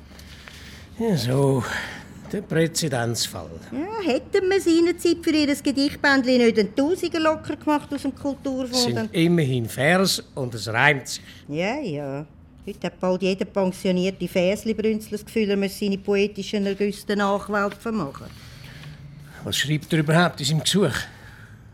Ja, 0.99 1.15
so, 1.17 1.63
der 2.31 2.41
Präzedenzfall. 2.41 3.49
Ja, 3.71 4.11
hätten 4.11 4.49
wir 4.49 4.61
seinerzeit 4.61 5.17
für 5.23 5.31
ihr 5.31 5.53
Gedichtbändchen 5.55 6.37
nicht 6.37 6.57
einen 6.59 6.75
Tausiger 6.75 7.19
locker 7.19 7.55
gemacht 7.55 7.93
aus 7.93 8.01
dem 8.03 8.11
Es 8.15 8.21
Kulturfonds? 8.21 8.85
dann- 8.85 8.93
sind 9.09 9.13
immerhin 9.15 9.65
Vers 9.67 10.23
und 10.33 10.53
es 10.55 10.67
reimt 10.67 11.07
sich. 11.07 11.21
Ja, 11.47 11.75
ja. 11.79 12.25
Heute 12.67 12.87
hat 12.87 12.99
bald 12.99 13.21
jeder 13.21 13.45
pensionierte 13.45 14.27
Fäsli-Brünzler 14.27 15.11
das 15.11 15.25
Gefühl, 15.25 15.49
er 15.49 15.55
müsse 15.55 15.85
seine 15.85 15.97
poetischen 15.97 16.65
Ergüsse 16.65 17.07
der 17.07 17.15
Nachwelt 17.15 17.75
vermachen. 17.75 18.27
Was 19.45 19.55
schreibt 19.55 19.93
er 19.93 19.99
überhaupt 19.99 20.41
in 20.41 20.45
seinem 20.47 20.63
Gesuch? 20.63 20.91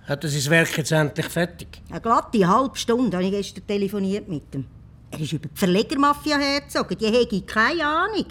Hat 0.05 0.23
er 0.23 0.29
sein 0.29 0.51
Werk 0.51 0.77
jetzt 0.77 0.91
endlich 0.91 1.25
fertig? 1.25 1.81
Eine 1.89 1.99
glatte 1.99 2.47
halbe 2.47 2.77
Stunde 2.77 3.17
habe 3.17 3.25
ich 3.25 3.31
gestern 3.31 3.65
telefoniert 3.65 4.29
mit 4.29 4.53
ihm. 4.53 4.65
Er 5.09 5.19
ist 5.19 5.33
über 5.33 5.47
die 5.47 5.57
Verlegermafia 5.57 6.37
hergezogen. 6.37 6.95
Die 6.95 7.07
hätte 7.07 7.41
keine 7.41 7.87
Ahnung. 7.87 8.25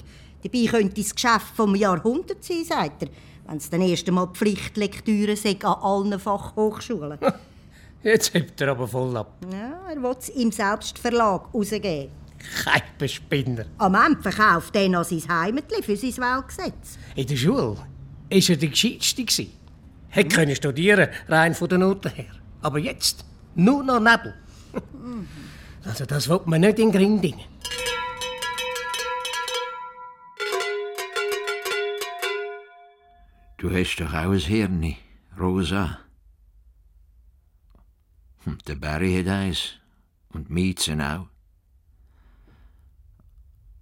Dabei 0.44 0.64
könnte 0.66 1.00
es 1.00 1.08
das 1.08 1.14
Geschäft 1.16 1.56
vom 1.56 1.74
Jahrhundert 1.74 2.44
sein, 2.44 2.64
sagt 2.64 3.02
er. 3.02 3.08
Wenn 3.48 3.56
es 3.56 3.70
dann 3.70 3.82
erst 3.82 4.06
einmal 4.06 4.28
Pflichtlektüre 4.28 5.34
sind 5.34 5.64
an 5.64 5.82
allen 5.82 6.16
Fachhochschulen. 6.20 7.18
Jetzt 8.04 8.32
hebt 8.34 8.60
er 8.60 8.68
aber 8.68 8.86
voll 8.86 9.16
ab. 9.16 9.32
ja, 9.50 9.80
er 9.90 10.00
will 10.00 10.14
es 10.16 10.28
im 10.28 10.52
Selbstverlag 10.52 11.52
rausgeben. 11.52 12.21
Kein 12.64 12.82
Bespinner. 12.98 13.64
Am 13.78 13.94
Ende 13.94 14.20
verkauft 14.22 14.74
er 14.76 14.88
noch 14.88 15.04
sein 15.04 15.22
Heimatli 15.28 15.82
für 15.82 15.96
sein 15.96 16.16
Weltgesetz. 16.16 16.98
In 17.14 17.26
der 17.26 17.36
Schule 17.36 17.76
war 17.76 17.86
er 18.30 18.56
der 18.56 18.68
Gescheitste. 18.68 19.24
gewesen. 19.24 19.50
Hätte 20.08 20.36
können 20.36 20.54
studieren, 20.56 21.08
rein 21.28 21.54
von 21.54 21.68
der 21.68 21.78
Noten 21.78 22.10
her. 22.10 22.26
Aber 22.60 22.78
jetzt 22.78 23.24
nur 23.54 23.82
noch 23.82 23.98
Nebel. 24.00 24.34
Also 25.84 26.04
das 26.06 26.28
will 26.28 26.40
man 26.44 26.60
nicht 26.60 26.78
in 26.78 26.92
den 26.92 27.20
Grind 27.20 27.24
rein. 27.24 27.40
Du 33.58 33.70
hast 33.70 33.96
doch 33.96 34.12
auch 34.12 34.32
ein 34.32 34.38
Hirn, 34.38 34.96
Rosa. 35.38 35.98
Hm, 38.44 38.58
Der 38.66 38.74
Barry 38.74 39.18
hat 39.18 39.28
eins. 39.28 39.74
Und 40.30 40.48
die 40.48 40.52
Miezen 40.52 41.00
auch. 41.00 41.28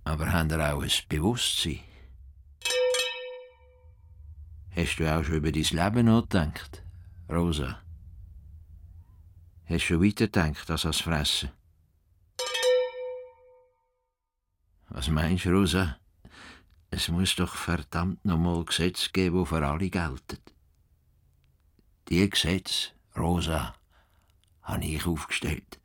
Aber 0.04 0.32
haben 0.32 0.50
ihr 0.50 0.74
auch 0.74 0.82
ein 0.82 0.90
Bewusstsein? 1.08 1.80
Hast 4.74 4.96
du 4.98 5.12
auch 5.12 5.24
schon 5.24 5.36
über 5.36 5.52
dein 5.52 5.62
Leben 5.62 6.06
nachgedacht, 6.06 6.82
Rosa? 7.28 7.80
Hast 9.64 9.72
du 9.72 9.78
schon 9.80 10.04
weitergedacht 10.04 10.70
als 10.70 10.82
das 10.82 11.00
Fressen? 11.00 11.50
Was 14.88 15.08
meinst 15.08 15.44
du, 15.44 15.50
Rosa? 15.50 15.98
Es 16.90 17.08
muss 17.08 17.36
doch 17.36 17.54
verdammt 17.54 18.24
nochmal 18.24 18.64
Gesetze 18.64 19.10
geben, 19.12 19.40
die 19.40 19.46
für 19.46 19.66
alle 19.66 19.90
gelten. 19.90 20.38
Die 22.08 22.28
Gesetze, 22.28 22.90
Rosa, 23.16 23.74
habe 24.62 24.84
ich 24.84 25.06
aufgestellt. 25.06 25.79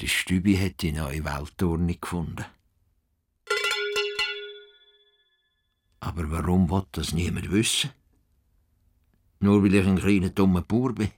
Der 0.00 0.08
Stübi 0.08 0.56
hat 0.56 0.82
die 0.82 0.92
neue 0.92 1.24
Weltordnung 1.24 2.00
gefunden. 2.00 2.44
Aber 6.00 6.30
warum 6.30 6.68
will 6.70 6.84
das 6.92 7.12
niemand 7.12 7.50
wissen? 7.50 7.90
Nur 9.40 9.62
weil 9.62 9.74
ich 9.74 9.86
ein 9.86 9.98
kleiner 9.98 10.30
dummer 10.30 10.62
Bauer 10.62 10.92
bin. 10.94 11.10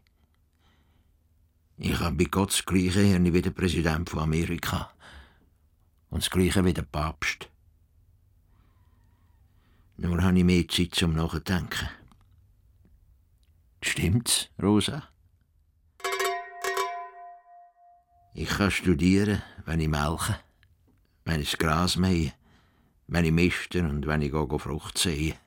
Ich 1.79 1.99
habe 1.99 2.17
bei 2.17 2.25
Gott 2.25 2.51
das 2.51 2.65
gleiche 2.65 3.01
Hirn 3.01 3.33
wie 3.33 3.43
der 3.43 3.51
Präsident 3.51 4.09
von 4.09 4.21
Amerika. 4.21 4.91
Und 6.11 6.23
das 6.23 6.31
gleiche 6.31 6.65
wie 6.65 6.73
der 6.73 6.83
Papst. 6.83 7.51
Nur 9.97 10.23
habe 10.23 10.39
ich 10.39 10.45
mehr 10.45 10.69
Zeit 10.69 10.95
zum 10.95 11.15
Nachdenken. 11.15 11.89
Stimmt's, 13.83 14.49
Rosa? 14.63 15.09
Ich 18.39 18.51
kann 18.51 18.71
studieren, 18.71 19.43
wenn 19.65 19.81
ich 19.81 19.89
melke, 19.89 20.39
wenn 21.25 21.41
ich 21.41 21.53
das 21.53 21.59
Gras 21.59 21.97
mähe, 21.97 22.35
wenn 23.07 23.25
ich 23.25 23.33
mischte 23.33 23.81
und 23.81 24.07
wenn 24.07 24.21
ich 24.21 24.31
gehe 24.31 24.59
Frucht 24.59 24.99
sehe. 24.99 25.39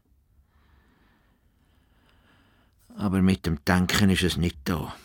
Aber 2.97 3.21
mit 3.21 3.45
dem 3.45 3.63
Denken 3.63 4.09
ist 4.09 4.23
es 4.23 4.37
nicht 4.37 4.57
da. 4.65 4.95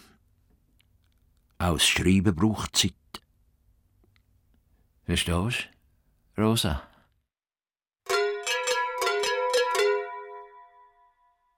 Auch 1.58 1.74
das 1.74 1.86
Schreiben 1.86 2.34
braucht 2.34 2.74
Zeit. 2.74 2.94
Verstehst 5.04 5.68
du, 6.36 6.42
Rosa? 6.42 6.88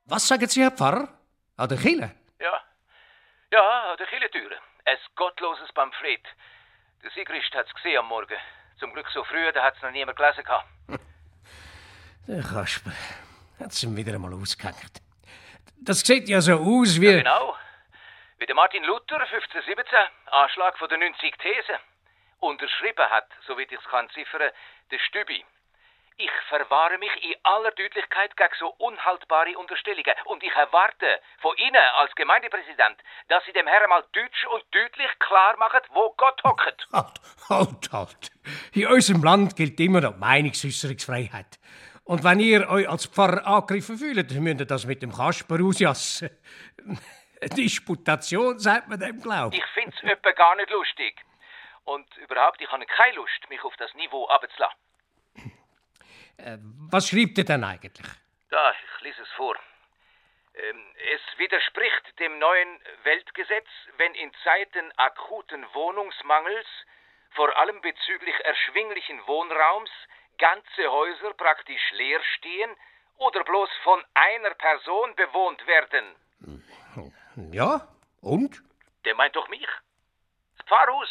Was 0.06 0.26
sagen 0.26 0.49
Sie, 0.49 0.62
Herr 0.62 0.73
Pfarrer? 0.73 1.09
An 1.56 1.68
der 1.68 1.78
Kille? 1.78 2.16
Ja. 2.40 2.61
Ja, 3.52 3.92
an 3.92 3.97
der 3.97 4.06
Kirchentüre. 4.09 4.56
Ein 4.87 4.99
gottloses 5.16 5.73
Pamphlet. 5.73 6.23
Der 7.02 7.11
Sigrist 7.11 7.52
hat's 7.55 7.75
gesehen 7.75 7.99
am 7.99 8.07
Morgen. 8.07 8.37
Zum 8.78 8.93
Glück 8.93 9.09
so 9.12 9.25
früh, 9.25 9.52
da 9.52 9.64
hat's 9.64 9.83
noch 9.83 9.90
niemand 9.90 10.16
gelesen 10.16 10.45
gehabt. 10.45 10.69
Der 12.28 12.40
Kasper 12.43 12.93
hat's 13.59 13.83
ihm 13.83 13.97
wieder 13.97 14.14
einmal 14.14 14.33
ausgehängt. 14.33 15.02
Das 15.78 16.00
sieht 16.00 16.28
ja 16.28 16.40
so 16.40 16.55
aus 16.55 17.00
wie... 17.00 17.11
Ja, 17.11 17.19
genau. 17.19 17.57
Wie 18.38 18.47
der 18.47 18.55
Martin 18.55 18.85
Luther 18.85 19.19
1517, 19.21 19.99
Anschlag 20.26 20.78
von 20.78 20.88
den 20.88 21.00
90 21.00 21.37
Thesen. 21.38 21.76
Unterschrieben 22.38 23.11
hat, 23.11 23.28
soweit 23.45 23.73
ich's 23.73 23.85
kann 23.90 24.09
ziffern, 24.11 24.52
der 24.90 24.99
Stübi. 25.00 25.45
Ich 26.18 26.30
verwahre 26.49 26.96
mich 26.96 27.11
in 27.23 27.35
aller 27.42 27.73
Deutlichkeit 27.73 28.35
gegen 28.38 28.54
so 28.58 28.68
unhaltbare 28.78 29.58
Unterstellungen 29.58 30.14
und 30.25 30.42
ich 30.42 30.52
erwarte 30.54 31.20
von 31.42 31.54
Ihnen 31.58 31.76
als 31.99 32.14
Gemeindepräsident, 32.14 32.96
dass 33.28 33.44
Sie 33.44 33.52
dem 33.52 33.66
Herrn 33.66 33.90
mal 33.90 34.02
deutsch 34.12 34.46
und 34.46 34.64
deutlich 34.70 35.11
klar 35.18 35.58
machen, 35.58 35.80
wo 35.92 36.14
Gott 36.16 36.42
hockt. 36.42 36.88
Halt, 36.90 37.20
halt, 37.50 37.92
halt. 37.92 38.30
In 38.73 38.87
unserem 38.87 39.23
Land 39.23 39.56
gilt 39.56 39.78
immer 39.78 40.00
noch 40.00 40.16
Meinungsäußerungsfreiheit. 40.16 41.58
Und 42.04 42.25
wenn 42.25 42.40
ihr 42.40 42.66
euch 42.70 42.88
als 42.88 43.04
Pfarrer 43.06 43.46
angegriffen 43.46 43.99
fühlt, 43.99 44.30
müsst 44.30 44.61
ihr 44.61 44.66
das 44.66 44.87
mit 44.87 45.02
dem 45.02 45.12
Kasper 45.12 45.58
ausjassen. 45.62 46.30
Disputation 47.58 48.58
sagt 48.58 48.88
man 48.88 48.99
dem, 48.99 49.20
glaub 49.20 49.52
Ich 49.52 49.66
find's 49.75 50.02
etwa 50.02 50.32
gar 50.32 50.56
nicht 50.56 50.70
lustig. 50.70 51.20
Und 51.85 52.06
überhaupt, 52.16 52.58
ich 52.62 52.73
habe 52.73 52.87
keine 52.87 53.16
Lust, 53.16 53.50
mich 53.50 53.62
auf 53.62 53.76
das 53.76 53.92
Niveau 53.94 54.26
abzulassen. 54.28 54.86
Äh, 56.38 56.59
was 56.90 57.09
schreibt 57.09 57.38
ihr 57.38 57.45
denn 57.45 57.64
eigentlich? 57.64 58.07
Da, 58.51 58.70
ich 58.70 59.03
lese 59.03 59.22
es 59.22 59.29
vor. 59.37 59.57
Ähm, 60.55 60.85
es 61.14 61.38
widerspricht 61.38 62.18
dem 62.18 62.38
neuen 62.38 62.81
Weltgesetz, 63.05 63.66
wenn 63.99 64.14
in 64.14 64.33
Zeiten 64.44 64.90
akuten 64.96 65.64
Wohnungsmangels, 65.75 66.66
vor 67.31 67.55
allem 67.59 67.81
bezüglich 67.83 68.35
erschwinglichen 68.44 69.27
Wohnraums, 69.27 69.90
ganze 70.38 70.90
Häuser 70.90 71.35
praktisch 71.35 71.90
leer 71.92 72.20
stehen 72.37 72.70
oder 73.18 73.44
bloß 73.44 73.70
von 73.83 74.03
einer 74.14 74.55
Person 74.55 75.14
bewohnt 75.14 75.66
werden. 75.66 76.05
Ja, 77.53 77.88
und? 78.22 78.62
Der 79.05 79.14
meint 79.14 79.37
doch 79.37 79.49
mich. 79.49 79.66
Das 80.57 80.66
Pfarrhaus. 80.66 81.09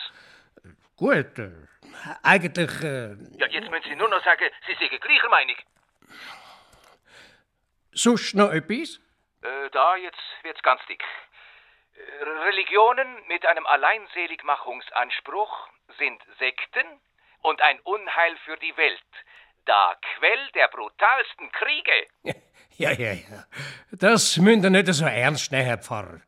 Gut, 0.98 1.38
äh, 1.40 1.52
eigentlich... 2.24 2.82
Äh, 2.84 3.16
Ja, 3.38 3.48
jetzt 3.48 3.70
müssen 3.70 3.90
Sie 3.90 3.96
nur 3.96 4.10
noch 4.10 4.24
sagen, 4.24 4.46
Sie 4.66 4.74
sind 4.76 5.02
gleicher 5.02 5.30
Meinung. 5.30 5.56
sonst 7.92 8.34
noch 8.36 8.52
etwas? 8.52 9.00
Äh, 9.42 9.70
da, 9.72 9.96
jetzt 9.98 10.18
wird's 10.44 10.62
ganz 10.64 10.82
dick. 10.88 11.04
Religionen 12.46 13.08
mit 13.28 13.46
einem 13.46 13.66
Alleinseligmachungsanspruch 13.66 15.68
sind 15.98 16.22
Sekten 16.40 16.86
und 17.42 17.62
ein 17.62 17.80
Unheil 17.82 18.38
für 18.46 18.56
die 18.58 18.76
Welt. 18.78 19.02
Da 19.66 19.96
Quell 20.18 20.50
der 20.56 20.68
brutalsten 20.70 21.52
Kriege. 21.52 22.08
Ja, 22.78 22.92
ja, 22.92 23.14
ja. 23.14 23.46
Das 23.94 24.36
müsst 24.36 24.66
ihr 24.66 24.70
nicht 24.70 24.88
so 24.94 25.06
ernst 25.06 25.50
nehmen, 25.50 25.64
Herr 25.66 25.78
Pfarrer. 25.78 26.20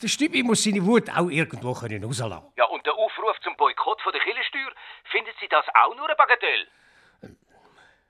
Der 0.00 0.08
Stübi 0.08 0.42
muss 0.42 0.64
seine 0.64 0.82
Wut 0.86 1.10
auch 1.10 1.28
irgendwo 1.28 1.74
können 1.74 2.02
rauslassen. 2.02 2.50
Ja, 2.56 2.64
und 2.64 2.86
der 2.86 2.94
Zum 3.52 3.56
Boykott 3.58 4.00
von 4.00 4.12
der 4.12 4.22
Kirchensteuer, 4.22 4.72
finden 5.10 5.30
Sie 5.38 5.48
das 5.48 5.66
auch 5.74 5.94
nur 5.94 6.06
eine 6.06 6.14
Bagatelle? 6.16 6.66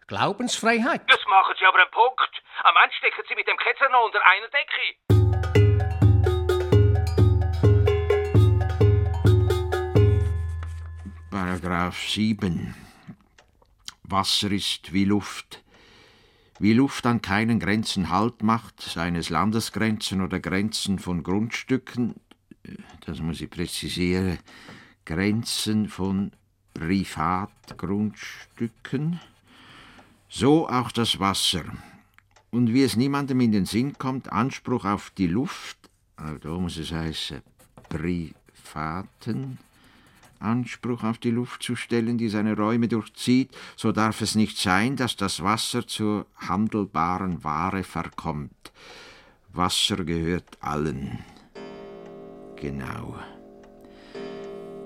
Glaubensfreiheit. 0.06 1.02
Das 1.10 1.18
machen 1.26 1.56
Sie 1.58 1.66
aber 1.66 1.78
einen 1.78 1.90
Punkt. 1.90 2.42
Am 2.62 2.74
Ende 2.80 2.94
stecken 2.94 3.22
Sie 3.28 3.34
mit 3.34 3.48
dem 3.48 3.56
Ketzer 3.56 3.88
noch 3.88 4.04
unter 4.04 4.20
einer 4.24 4.46
Decke. 4.46 4.94
Paragraph 11.28 11.98
7. 11.98 12.76
Wasser 14.04 14.52
ist 14.52 14.92
wie 14.92 15.06
Luft. 15.06 15.64
Wie 16.60 16.74
Luft 16.74 17.04
an 17.04 17.20
keinen 17.20 17.58
Grenzen 17.58 18.10
Halt 18.10 18.42
macht, 18.42 18.80
seien 18.80 19.16
es 19.16 19.28
Landesgrenzen 19.28 20.22
oder 20.22 20.38
Grenzen 20.38 21.00
von 21.00 21.24
Grundstücken, 21.24 22.14
das 23.06 23.18
muss 23.18 23.40
ich 23.40 23.50
präzisieren, 23.50 24.38
Grenzen 25.04 25.88
von 25.88 26.30
Privatgrundstücken, 26.74 29.20
so 30.28 30.68
auch 30.68 30.92
das 30.92 31.18
Wasser. 31.18 31.64
Und 32.50 32.72
wie 32.72 32.82
es 32.82 32.96
niemandem 32.96 33.40
in 33.40 33.52
den 33.52 33.66
Sinn 33.66 33.98
kommt, 33.98 34.32
Anspruch 34.32 34.84
auf 34.84 35.10
die 35.10 35.26
Luft, 35.26 35.76
also 36.16 36.38
da 36.38 36.50
muss 36.50 36.76
es 36.76 36.92
heißen, 36.92 37.42
privaten 37.88 39.58
Anspruch 40.38 41.02
auf 41.04 41.18
die 41.18 41.30
Luft 41.30 41.62
zu 41.62 41.76
stellen, 41.76 42.18
die 42.18 42.28
seine 42.28 42.56
Räume 42.56 42.88
durchzieht, 42.88 43.56
so 43.76 43.92
darf 43.92 44.20
es 44.20 44.34
nicht 44.34 44.58
sein, 44.58 44.96
dass 44.96 45.16
das 45.16 45.42
Wasser 45.42 45.86
zur 45.86 46.26
handelbaren 46.36 47.44
Ware 47.44 47.84
verkommt. 47.84 48.72
Wasser 49.52 50.04
gehört 50.04 50.58
allen. 50.60 51.20
Genau. 52.56 53.16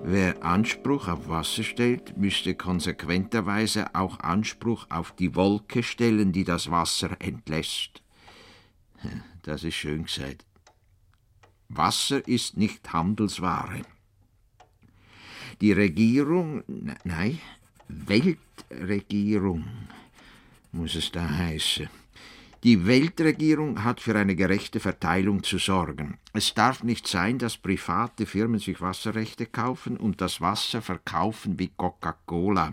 Wer 0.09 0.45
Anspruch 0.45 1.09
auf 1.09 1.29
Wasser 1.29 1.65
stellt, 1.65 2.17
müsste 2.17 2.55
konsequenterweise 2.55 3.93
auch 3.93 4.21
Anspruch 4.21 4.87
auf 4.89 5.11
die 5.17 5.35
Wolke 5.35 5.83
stellen, 5.83 6.31
die 6.31 6.45
das 6.45 6.71
Wasser 6.71 7.17
entlässt. 7.21 8.03
Das 9.43 9.63
ist 9.63 9.75
schön 9.75 10.05
gesagt. 10.05 10.45
Wasser 11.69 12.27
ist 12.27 12.57
nicht 12.57 12.93
Handelsware. 12.93 13.83
Die 15.61 15.73
Regierung, 15.73 16.63
ne- 16.67 16.99
nein, 17.05 17.39
Weltregierung 17.89 19.65
muss 20.73 20.97
es 20.97 21.13
da 21.13 21.29
heißen. 21.29 21.89
Die 22.67 22.85
Weltregierung 22.85 23.85
hat 23.85 24.01
für 24.01 24.19
eine 24.19 24.35
gerechte 24.35 24.81
Verteilung 24.81 25.45
zu 25.45 25.57
sorgen. 25.57 26.19
Es 26.33 26.53
darf 26.53 26.83
nicht 26.83 27.07
sein, 27.07 27.39
dass 27.39 27.59
private 27.59 28.27
Firmen 28.27 28.59
sich 28.59 28.81
Wasserrechte 28.81 29.47
kaufen 29.47 29.97
und 29.97 30.21
das 30.21 30.41
Wasser 30.41 30.83
verkaufen 30.83 31.61
wie 31.61 31.71
Coca-Cola. 31.77 32.73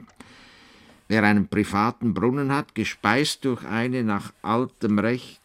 Wer 1.08 1.24
einen 1.24 1.48
privaten 1.48 2.16
Brunnen 2.16 2.52
hat, 2.52 2.74
gespeist 2.74 3.46
durch 3.46 3.64
eine 3.66 4.04
nach 4.04 4.34
altem 4.42 4.98
Recht, 4.98 5.40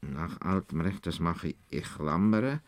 nach 0.00 0.40
altem 0.40 0.80
Recht, 0.80 1.06
das 1.06 1.20
mache 1.20 1.54
ich, 1.70 1.84
klammere, 1.84 2.62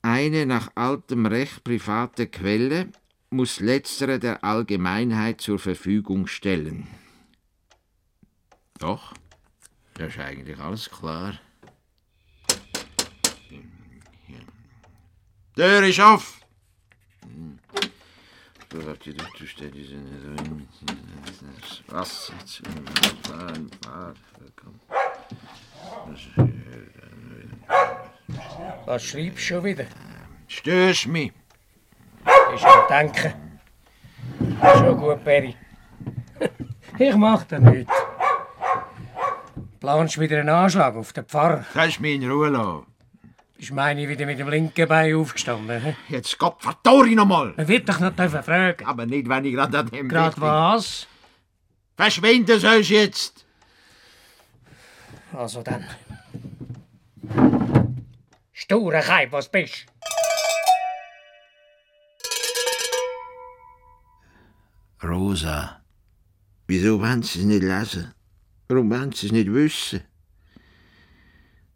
eine 0.00 0.46
nach 0.46 0.70
altem 0.76 1.26
Recht 1.26 1.62
private 1.62 2.26
Quelle 2.26 2.88
muss 3.28 3.60
letztere 3.60 4.18
der 4.18 4.44
Allgemeinheit 4.44 5.42
zur 5.42 5.58
Verfügung 5.58 6.26
stellen. 6.26 6.86
Doch, 8.78 9.12
das 10.00 10.14
ist 10.14 10.18
eigentlich 10.18 10.58
alles 10.58 10.90
klar. 10.90 11.34
Tür 15.54 15.82
ist 15.82 16.00
auf! 16.00 16.40
Privatie 18.70 19.14
Durchstände 19.36 19.84
sind 19.84 20.68
das 21.60 21.82
Wasser 21.88 22.32
zu 22.46 22.62
fahren, 23.24 23.70
fahren, 23.84 24.16
Was 28.86 29.02
schreibst 29.02 29.36
du 29.36 29.42
schon 29.42 29.64
wieder? 29.64 29.84
Stößt 30.48 31.08
mich! 31.08 31.32
Schon 32.56 32.88
denken. 32.88 33.34
Schon 34.62 34.96
gut, 34.96 35.22
Perry. 35.24 35.54
Ich 36.98 37.16
mach 37.16 37.44
da 37.44 37.58
nichts. 37.58 37.99
Planst 39.90 40.20
wieder 40.20 40.38
einen 40.38 40.48
Anschlag 40.50 40.94
auf 40.94 41.12
den 41.12 41.24
Pfarrer? 41.24 41.64
Kannst 41.72 41.98
mich 41.98 42.14
in 42.14 42.30
Ruhe 42.30 42.48
lassen. 42.48 42.86
Ist 43.58 43.72
meine 43.72 44.08
wieder 44.08 44.24
mit 44.24 44.38
dem 44.38 44.48
linken 44.48 44.86
Bein 44.86 45.16
aufgestanden? 45.16 45.82
hä? 45.82 45.96
Jetzt 46.08 46.38
Gott 46.38 46.62
vertori 46.62 47.16
noch 47.16 47.26
mal. 47.26 47.52
Man 47.56 47.66
wird 47.66 47.88
doch 47.88 47.98
noch 47.98 48.14
dürfen 48.14 48.40
fragen. 48.44 48.86
Aber 48.86 49.04
nicht, 49.04 49.28
wenn 49.28 49.44
ich 49.44 49.52
gerade 49.52 49.80
an 49.80 49.88
dem 49.88 50.08
Gerade 50.08 50.40
was? 50.40 51.08
Verschwinden 51.96 52.60
sollst 52.60 52.90
du 52.90 52.94
jetzt. 52.94 53.44
Also 55.32 55.60
dann. 55.64 55.84
Sture 58.52 59.00
Keib, 59.00 59.32
was 59.32 59.48
bist 59.48 59.86
Rosa, 65.02 65.82
wieso 66.68 67.00
wollen 67.00 67.24
Sie 67.24 67.40
es 67.40 67.44
nicht 67.44 67.62
lesen? 67.64 68.14
Warum 68.70 68.88
wollen 68.88 69.10
Sie 69.10 69.26
es 69.26 69.32
nicht 69.32 69.52
wissen? 69.52 70.02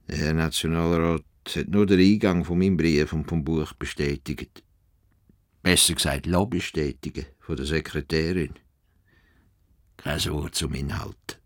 Der 0.07 0.17
Herr 0.17 0.33
Nationalrat 0.33 1.25
hat 1.57 1.67
nur 1.67 1.87
den 1.87 1.99
Eingang 1.99 2.45
von 2.45 2.57
meinem 2.57 2.77
Brief 2.77 3.13
und 3.13 3.29
vom 3.29 3.43
Buch 3.43 3.73
bestätigt. 3.73 4.63
Besser 5.61 5.95
gesagt, 5.95 6.27
lassen 6.27 6.61
von 7.41 7.57
der 7.57 7.67
Sekretärin. 7.67 8.55
Kein 9.97 10.25
Wort 10.27 10.55
zum 10.55 10.73
Inhalt. 10.75 11.41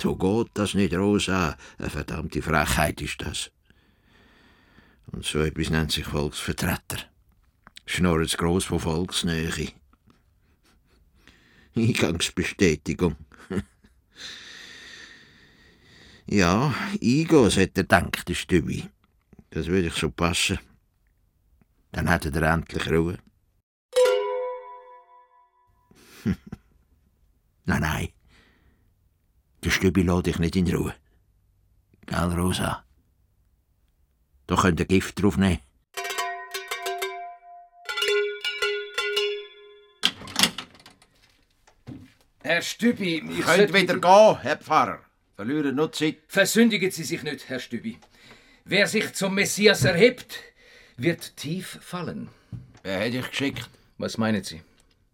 So 0.00 0.16
geht 0.16 0.52
das 0.54 0.72
nicht, 0.72 0.94
Rosa. 0.94 1.58
Eine 1.76 1.90
verdammte 1.90 2.40
Frechheit 2.40 3.02
ist 3.02 3.20
das. 3.20 3.50
Und 5.12 5.26
so 5.26 5.40
etwas 5.40 5.68
nennt 5.68 5.92
sich 5.92 6.06
Volksvertreter. 6.06 7.00
Schnorren 7.84 8.28
gross 8.28 8.64
von 8.64 8.80
Volksnähe. 8.80 9.72
Eingangsbestätigung. 11.76 13.16
ja, 16.26 16.74
sollte 17.50 17.80
er 17.80 17.84
denken, 17.84 18.22
der 18.26 18.34
Stübi. 18.34 18.88
Das 19.50 19.66
würde 19.66 19.88
ich 19.88 19.94
so 19.94 20.10
passen. 20.10 20.58
Dann 21.92 22.08
hätte 22.08 22.30
er 22.30 22.52
endlich 22.52 22.90
Ruhe. 22.90 23.18
nein, 27.64 27.80
nein. 27.80 28.08
Der 29.64 29.70
Stübi 29.70 30.02
lässt 30.02 30.26
dich 30.26 30.38
nicht 30.38 30.56
in 30.56 30.74
Ruhe. 30.74 30.94
Gell, 32.06 32.32
Rosa? 32.34 32.84
Da 34.46 34.56
könnt 34.56 34.80
ihr 34.80 34.86
Gift 34.86 35.20
drauf 35.20 35.36
nehmen. 35.36 35.60
Herr 42.48 42.62
Stübi, 42.62 43.22
ich 43.38 43.44
Könnt 43.44 43.74
wieder 43.74 43.98
gehen, 43.98 44.38
Herr 44.40 44.56
Pfarrer. 44.56 45.00
Verlieren 45.36 45.76
nur 45.76 45.92
Zeit. 45.92 46.16
Versündigen 46.28 46.90
Sie 46.90 47.04
sich 47.04 47.22
nicht, 47.22 47.46
Herr 47.46 47.60
Stübi. 47.60 47.98
Wer 48.64 48.86
sich 48.86 49.12
zum 49.12 49.34
Messias 49.34 49.84
erhebt, 49.84 50.38
wird 50.96 51.36
tief 51.36 51.78
fallen. 51.82 52.30
Wer 52.82 53.04
hat 53.04 53.12
dich 53.12 53.28
geschickt? 53.28 53.68
Was 53.98 54.16
meinen 54.16 54.42
Sie? 54.42 54.62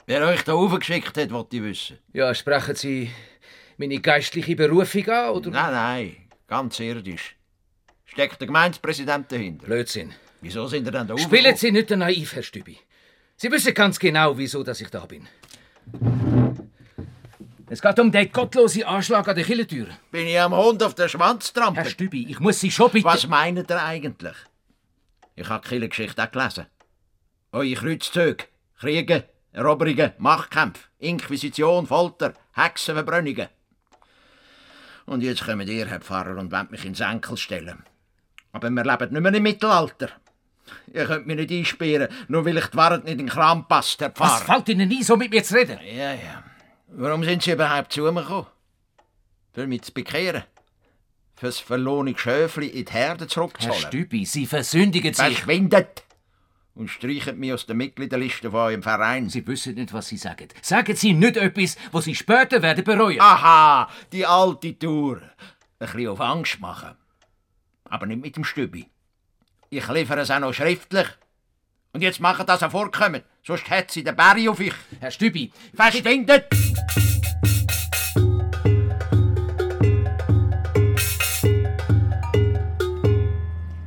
Wer 0.07 0.25
euch 0.29 0.43
da 0.43 0.55
geschickt 0.77 1.17
hat, 1.19 1.33
wollte 1.33 1.57
ich 1.57 1.63
wissen. 1.65 1.99
Ja, 2.13 2.33
sprechen 2.37 2.77
Sie 2.77 3.11
meine 3.79 3.99
geistliche 3.99 4.55
Berufung 4.55 5.09
an, 5.09 5.31
oder? 5.31 5.51
Nein, 5.51 5.73
nein, 5.73 6.17
ganz 6.47 6.79
irdisch. 6.79 7.35
Steckt 8.05 8.41
der 8.41 8.47
Gemeindepräsident 8.47 9.33
dahinter? 9.33 9.67
Blödsinn. 9.67 10.15
Wieso 10.41 10.69
sind 10.69 10.87
ihr 10.87 10.93
denn 10.93 11.09
da 11.09 11.19
Spielen 11.19 11.57
Sie 11.57 11.73
nicht 11.73 11.91
naiv, 11.91 12.37
Herr 12.37 12.45
Stübi. 12.45 12.79
Sie 13.37 13.51
wissen 13.51 13.75
ganz 13.75 13.99
genau, 13.99 14.39
wieso 14.39 14.63
dass 14.63 14.81
ich 14.81 14.89
da 14.89 15.05
bin. 15.05 15.27
Es 17.67 17.81
geht 17.81 17.99
um 17.99 18.13
den 18.13 18.31
gottlosen 18.31 18.85
Anschlag 18.85 19.27
an 19.27 19.35
der 19.35 19.45
Killentür. 19.45 19.87
Bin 20.11 20.27
ich 20.27 20.39
am 20.39 20.55
Hund 20.55 20.83
auf 20.83 20.95
der 20.95 21.09
Schwanz 21.09 21.53
Herr 21.55 21.63
trampelt? 21.63 21.91
Stübi, 21.91 22.27
ich 22.29 22.39
muss 22.39 22.61
Sie 22.61 22.71
schon 22.71 22.91
bitten. 22.91 23.07
Was 23.07 23.27
meint 23.27 23.71
ihr 23.71 23.83
eigentlich? 23.83 24.37
Ich 25.35 25.49
habe 25.49 25.63
die 25.63 25.69
Killengeschichte 25.71 26.23
auch 26.23 26.31
gelesen. 26.31 26.67
Eure 27.53 27.73
Kreuzzüge, 27.75 28.45
Kriege, 28.79 29.25
Eroberungen, 29.53 30.13
Machtkämpfe, 30.19 30.83
Inquisition, 30.99 31.87
Folter, 31.87 32.35
Hexenverbrennungen. 32.53 33.49
Und 35.07 35.23
jetzt 35.23 35.45
kommen 35.45 35.67
ihr, 35.67 35.87
Herr 35.87 36.01
Pfarrer, 36.01 36.37
und 36.39 36.53
wollt 36.53 36.71
mich 36.71 36.85
ins 36.85 37.01
Enkel 37.01 37.37
stellen. 37.37 37.83
Aber 38.53 38.69
wir 38.71 38.85
leben 38.85 39.13
nicht 39.13 39.21
mehr 39.23 39.35
im 39.35 39.43
Mittelalter. 39.43 40.09
Ihr 40.93 41.05
könnt 41.07 41.27
mich 41.27 41.37
nicht 41.37 41.51
einsperren, 41.51 42.09
nur 42.29 42.45
weil 42.45 42.59
ich 42.59 42.67
die 42.67 42.77
Wahrheit 42.77 43.05
nicht 43.05 43.13
in 43.13 43.19
den 43.19 43.29
Kram 43.29 43.67
passt, 43.69 44.01
Herr 44.01 44.13
Was 44.17 44.43
Pfarrer. 44.43 44.45
fällt 44.45 44.69
Ihnen 44.71 44.91
ein, 44.91 45.03
so 45.03 45.17
mit 45.17 45.31
mir 45.31 45.43
zu 45.43 45.55
reden? 45.55 45.79
Ja, 45.85 46.13
ja. 46.13 46.43
Warum 46.97 47.25
sind 47.25 47.43
Sie 47.43 47.51
überhaupt 47.51 47.93
zu 47.93 48.03
mir 48.03 48.23
gekommen? 48.23 48.47
Für 49.53 49.67
mich 49.67 49.83
zu 49.83 49.93
bekehren? 49.93 50.45
Fürs 51.35 51.59
verlorene 51.59 52.17
Schöfli 52.17 52.69
in 52.69 52.85
die 52.85 52.93
Herde 52.93 53.25
Herr 53.25 53.29
zurückzuholen? 53.29 53.81
Stübi, 53.81 54.25
Sie 54.25 54.47
versündigen 54.47 55.13
sich. 55.13 55.25
Verschwindet! 55.25 56.05
Und 56.77 56.89
streichen 56.89 57.39
mich 57.39 57.53
aus 57.53 57.67
der 57.67 57.75
Mitgliederliste 57.75 58.51
von 58.51 58.61
eurem 58.61 58.83
Verein. 58.83 59.29
Sie 59.29 59.45
wissen 59.47 59.75
nicht, 59.75 59.93
was 59.93 60.09
Sie 60.09 60.17
sagen. 60.17 60.49
Sagen 60.63 60.95
Sie 60.95 61.13
nicht 61.13 61.37
etwas, 61.37 61.77
was 61.91 62.05
Sie 62.05 62.15
später 62.15 62.63
werden 62.63 62.85
bereuen. 62.85 63.21
Aha, 63.21 63.89
die 64.13 64.27
alte 64.27 64.79
Tour. 64.79 65.21
Ein 65.81 65.87
bisschen 65.87 66.09
auf 66.09 66.21
Angst 66.21 66.61
machen. 66.61 66.97
Aber 67.85 68.07
nicht 68.07 68.23
mit 68.23 68.37
dem 68.37 68.45
Stübi. 68.45 68.89
Ich 69.71 69.89
liefere 69.89 70.21
es 70.21 70.31
auch 70.31 70.39
noch 70.39 70.53
schriftlich. 70.53 71.09
Und 71.95 72.03
jetzt 72.03 72.19
machen 72.19 72.45
das 72.45 72.61
auch 72.61 72.73
vorkommen, 72.73 73.23
sonst 73.47 73.71
hat 73.71 73.89
sie 73.93 74.03
den 74.03 74.17
Berry 74.17 74.49
auf 74.49 74.59
euch. 74.59 74.75
Herr 74.99 75.13
Stübi, 75.13 75.53
Verschwindet! 75.75 76.47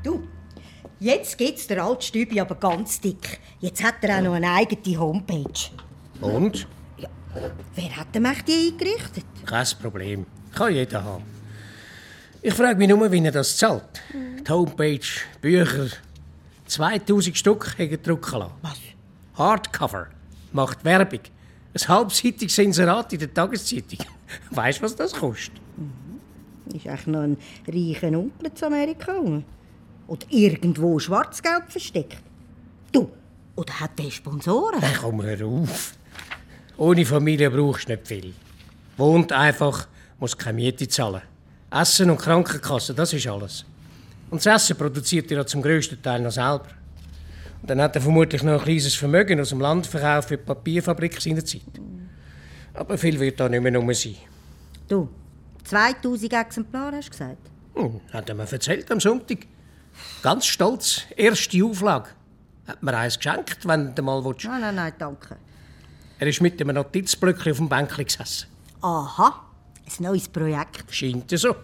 Du, 0.04 0.26
jetzt 1.02 1.38
geht's 1.38 1.68
der 1.68 1.84
alte 1.84 2.06
Stübi 2.06 2.40
aber 2.40 2.56
ganz 2.56 3.02
dick. 3.02 3.42
Jetzt 3.60 3.84
hat 3.84 3.96
er 4.02 4.20
auch 4.20 4.24
noch 4.24 4.34
eine 4.36 4.54
eigene 4.54 4.98
Homepage. 4.98 5.70
Und? 6.22 6.66
Wer 7.76 7.98
hat 7.98 8.16
echt 8.16 8.48
die 8.48 8.72
eingerichtet? 8.72 9.26
Kein 9.46 9.68
Problem. 9.82 10.26
Kann 10.56 10.74
jeder 10.74 11.04
haben. 11.04 11.26
Ich 12.42 12.54
frage 12.54 12.78
mich 12.78 12.88
nur, 12.88 13.12
wie 13.12 13.26
er 13.26 13.34
das 13.34 13.58
zahlt. 13.58 14.02
Die 14.14 14.50
Homepage, 14.50 15.02
Bücher. 15.42 15.90
2000 16.68 17.38
Stück 17.38 17.78
hat 17.78 17.92
er 17.92 17.98
drucken 17.98 18.40
lassen. 18.40 18.54
Was? 18.62 18.78
Hardcover. 19.36 20.08
Macht 20.52 20.84
Werbung. 20.84 21.22
Ein 21.74 21.88
halbseitiges 21.88 22.58
Inserat 22.58 23.14
in 23.14 23.20
der 23.20 23.34
Tageszeitung. 23.34 24.00
Weißt 24.52 24.80
du, 24.80 24.84
was 24.84 24.96
das 24.96 25.14
kostet? 25.14 25.62
Ist 26.74 26.86
echt 26.86 27.08
noch 27.08 27.22
ein 27.22 27.38
reicher 27.68 28.08
Onkel 28.08 28.54
zu 28.54 28.66
Amerika? 28.66 29.14
Oder 30.08 30.26
irgendwo 30.30 31.00
Schwarzgeld 31.00 31.64
versteckt? 31.70 32.22
Du, 32.92 33.10
oder 33.56 33.80
hat 33.80 33.98
der 34.00 34.10
Sponsoren? 34.10 34.82
Hey, 34.82 34.96
komm, 35.00 35.22
hör 35.22 35.46
auf. 35.46 35.94
Ohne 36.78 37.06
Familie 37.06 37.50
brauchst 37.50 37.88
du 37.88 37.94
nicht 37.94 38.08
viel. 38.08 38.34
Wohnt 38.98 39.32
einfach, 39.32 39.88
muss 40.20 40.38
keine 40.38 40.56
Miete 40.56 40.88
zahlen. 40.88 41.22
Essen 41.70 42.10
und 42.10 42.18
Krankenkasse, 42.18 42.94
das 42.94 43.14
ist 43.14 43.28
alles. 43.28 43.66
Und 44.30 44.46
das 44.46 44.64
Essen 44.64 44.78
produziert 44.78 45.32
er 45.32 45.38
ja 45.38 45.46
zum 45.46 45.62
grössten 45.62 46.02
Teil 46.02 46.22
noch 46.22 46.32
selber. 46.32 46.68
Und 47.62 47.70
dann 47.70 47.82
hat 47.82 47.96
er 47.96 48.02
vermutlich 48.02 48.44
noch 48.44 48.60
ein 48.60 48.64
kleines 48.64 48.96
Vermögen 48.96 49.40
aus 49.40 49.50
dem 49.50 49.62
Landverkauf 49.62 50.26
für 50.26 50.38
die 50.38 50.44
Papierfabrik 50.44 51.20
seiner 51.22 51.44
Zeit. 51.44 51.62
Aber 52.74 52.98
viel 52.98 53.20
wird 53.20 53.40
da 53.40 53.50
nicht 53.50 53.62
mehr 53.62 53.76
rum 53.76 53.92
sein. 53.94 54.16
Du, 54.88 55.10
2000 55.64 56.34
Exemplare 56.34 56.98
hast 56.98 57.08
du 57.08 57.12
gesagt? 57.12 57.38
Hm, 57.76 58.02
hat 58.12 58.30
er 58.30 58.36
mir 58.36 58.52
erzählt 58.52 58.92
am 58.92 59.00
Sonntag. 59.00 59.40
Ganz 60.22 60.46
stolz, 60.46 61.04
erste 61.16 61.64
Auflage. 61.64 62.10
Hat 62.68 62.84
mir 62.84 62.96
eins 62.96 63.18
geschenkt, 63.18 63.68
wenn 63.68 63.96
du 63.96 64.02
mal 64.02 64.24
willst. 64.24 64.46
Nein, 64.46 64.62
nein, 64.62 64.76
nein, 64.76 64.94
danke. 64.98 65.38
Er 66.20 66.28
ist 66.28 66.42
mit 66.42 66.60
einem 66.62 66.76
Notizblöckchen 66.76 67.52
auf 67.52 67.58
dem 67.58 67.70
Bänkchen 67.70 68.06
gesessen. 68.06 68.48
Aha, 68.82 69.46
ein 69.86 70.04
neues 70.04 70.28
Projekt. 70.28 70.94
Scheint 70.94 71.30
so. 71.32 71.56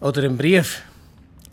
Oder 0.00 0.24
ein 0.24 0.36
Brief. 0.36 0.82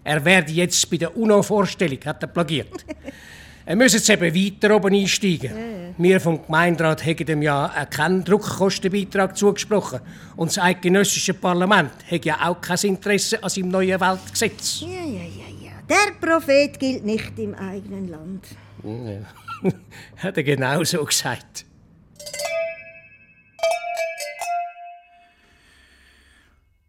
Er 0.05 0.23
werde 0.23 0.51
jetzt 0.51 0.87
bei 0.91 0.97
der 0.97 1.17
UNO-Vorstellung, 1.17 1.97
hat 2.05 2.21
er 2.21 2.27
plagiert. 2.27 2.85
er 3.65 3.75
müsse 3.75 3.97
jetzt 3.97 4.07
eben 4.07 4.35
weiter 4.35 4.75
oben 4.75 4.93
einsteigen. 4.93 5.95
Wir 5.97 6.21
vom 6.21 6.45
Gemeinderat 6.45 7.03
haben 7.03 7.27
ihm 7.27 7.41
ja 7.41 7.87
keinen 7.89 8.23
Druckkostenbeitrag 8.23 9.35
zugesprochen. 9.35 10.01
Und 10.35 10.51
das 10.51 10.59
eidgenössische 10.59 11.33
Parlament 11.33 11.91
hat 12.09 12.23
ja 12.23 12.47
auch 12.47 12.61
kein 12.61 12.77
Interesse 12.83 13.43
an 13.43 13.49
seinem 13.49 13.69
neuen 13.69 13.99
Weltgesetz. 13.99 14.81
Ja, 14.81 14.89
ja, 14.89 15.23
ja, 15.23 15.65
ja. 15.65 15.71
Der 15.89 16.13
Prophet 16.21 16.79
gilt 16.79 17.03
nicht 17.03 17.39
im 17.39 17.55
eigenen 17.55 18.07
Land. 18.07 18.45
hat 20.17 20.37
er 20.37 20.43
genau 20.43 20.83
so 20.83 21.03
gesagt. 21.03 21.65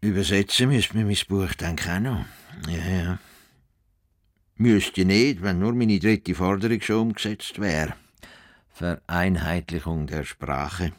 Übersetzen 0.01 0.69
müsste 0.69 0.95
man 0.95 1.07
mein 1.07 1.17
Buch 1.27 1.55
dann 1.55 1.75
auch 1.79 1.99
noch. 1.99 2.25
Ja, 2.65 2.87
ja. 2.87 3.19
Müsste 4.55 5.05
nicht, 5.05 5.43
wenn 5.43 5.59
nur 5.59 5.73
meine 5.73 5.99
dritte 5.99 6.33
Forderung 6.33 6.81
schon 6.81 7.09
umgesetzt 7.09 7.59
wäre. 7.59 7.93
Vereinheitlichung 8.69 10.07
der 10.07 10.23
Sprache. 10.23 10.93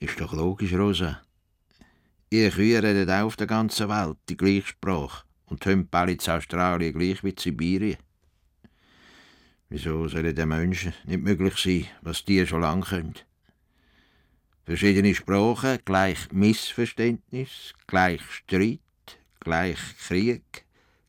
Ist 0.00 0.20
doch 0.20 0.32
logisch, 0.32 0.72
Rosa. 0.72 1.20
Ihr 2.30 2.50
Kühe 2.50 2.82
redet 2.82 3.10
auch 3.10 3.26
auf 3.26 3.36
der 3.36 3.46
ganzen 3.46 3.88
Welt 3.88 4.16
die 4.28 4.36
gleiche 4.36 4.66
Sprache 4.68 5.24
und 5.46 5.64
die 5.64 5.70
Hunde 5.70 6.12
in 6.12 6.18
Australien 6.30 6.92
gleich 6.92 7.22
wie 7.22 7.34
Sibirien. 7.38 7.98
Wieso 9.68 10.08
sollen 10.08 10.34
den 10.34 10.48
Menschen 10.48 10.94
nicht 11.04 11.22
möglich 11.22 11.56
sein, 11.56 11.86
was 12.02 12.24
die 12.24 12.46
schon 12.46 12.62
lange 12.62 12.84
können? 12.84 13.14
Verschiedene 14.64 15.14
Sprachen, 15.14 15.78
gleich 15.84 16.32
Missverständnis, 16.32 17.74
gleich 17.86 18.22
Streit, 18.30 18.80
gleich 19.40 19.78
Krieg, 19.98 20.64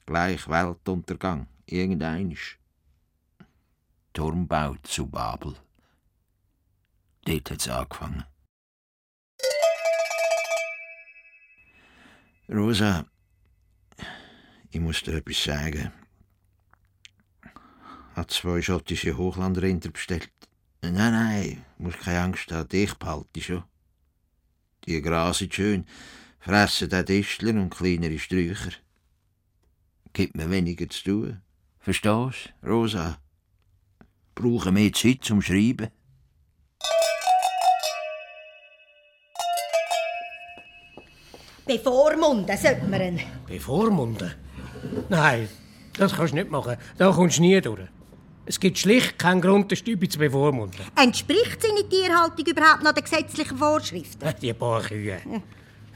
gleich 0.06 0.50
Weltuntergang. 0.50 1.48
Irgendeinisch. 1.65 2.60
Turmbau 4.12 4.76
zu 4.84 5.08
Babel. 5.08 5.56
Dort 7.24 7.52
hat 7.52 7.60
es 7.60 7.70
angefangen. 7.70 8.26
Rosa, 12.50 13.06
ich 14.70 14.80
muss 14.82 15.02
dir 15.02 15.15
etwas 15.15 15.44
sagen. 15.44 15.91
Hat 18.15 18.32
zwei 18.32 18.62
schottische 18.62 19.18
Hochlandrinder 19.18 19.89
bestellt. 19.89 20.30
Nein, 20.82 20.94
nein, 20.94 21.66
musst 21.78 22.00
keine 22.00 22.22
Angst 22.22 22.52
haben, 22.52 22.70
dich 22.70 22.94
behalte 22.96 23.42
schon. 23.42 23.64
Die 24.86 25.02
grasen 25.02 25.52
schön, 25.52 25.86
fressen 26.40 26.94
auch 26.94 27.04
Disteln 27.04 27.58
und 27.58 27.76
kleinere 27.76 28.20
Sträucher. 28.20 28.72
Gibt 30.14 30.36
mir 30.36 30.50
weniger 30.50 30.88
zu 30.90 31.04
tun. 31.04 31.42
Verstehst, 31.80 32.54
Rosa? 32.64 33.18
Brauchen 34.36 34.74
mehr 34.74 34.94
Zeit 34.94 35.24
zum 35.24 35.42
Schreiben. 35.42 35.90
Bevormunden 41.66 42.58
sollte 42.58 42.86
man 42.86 43.02
ihn. 43.02 43.22
Bevormunden? 43.48 44.34
Nein, 45.10 45.50
das 45.98 46.14
kannst 46.14 46.34
du 46.34 46.38
nicht 46.38 46.52
machen. 46.52 46.78
Da 46.98 47.12
kommst 47.12 47.38
du 47.38 47.42
nie 47.42 47.60
durch. 47.60 47.90
Es 48.48 48.60
gibt 48.60 48.78
schlicht 48.78 49.18
keinen 49.18 49.42
Grund, 49.42 49.72
den 49.72 49.76
Stübi 49.76 50.08
zu 50.08 50.20
bevormunden. 50.20 50.80
Entspricht 50.96 51.62
seine 51.62 51.88
Tierhaltung 51.90 52.46
überhaupt 52.46 52.84
noch 52.84 52.92
den 52.92 53.04
gesetzlichen 53.04 53.58
Vorschriften? 53.58 54.34
Die 54.42 54.54
paar 54.54 54.84
Kühe. 54.84 55.20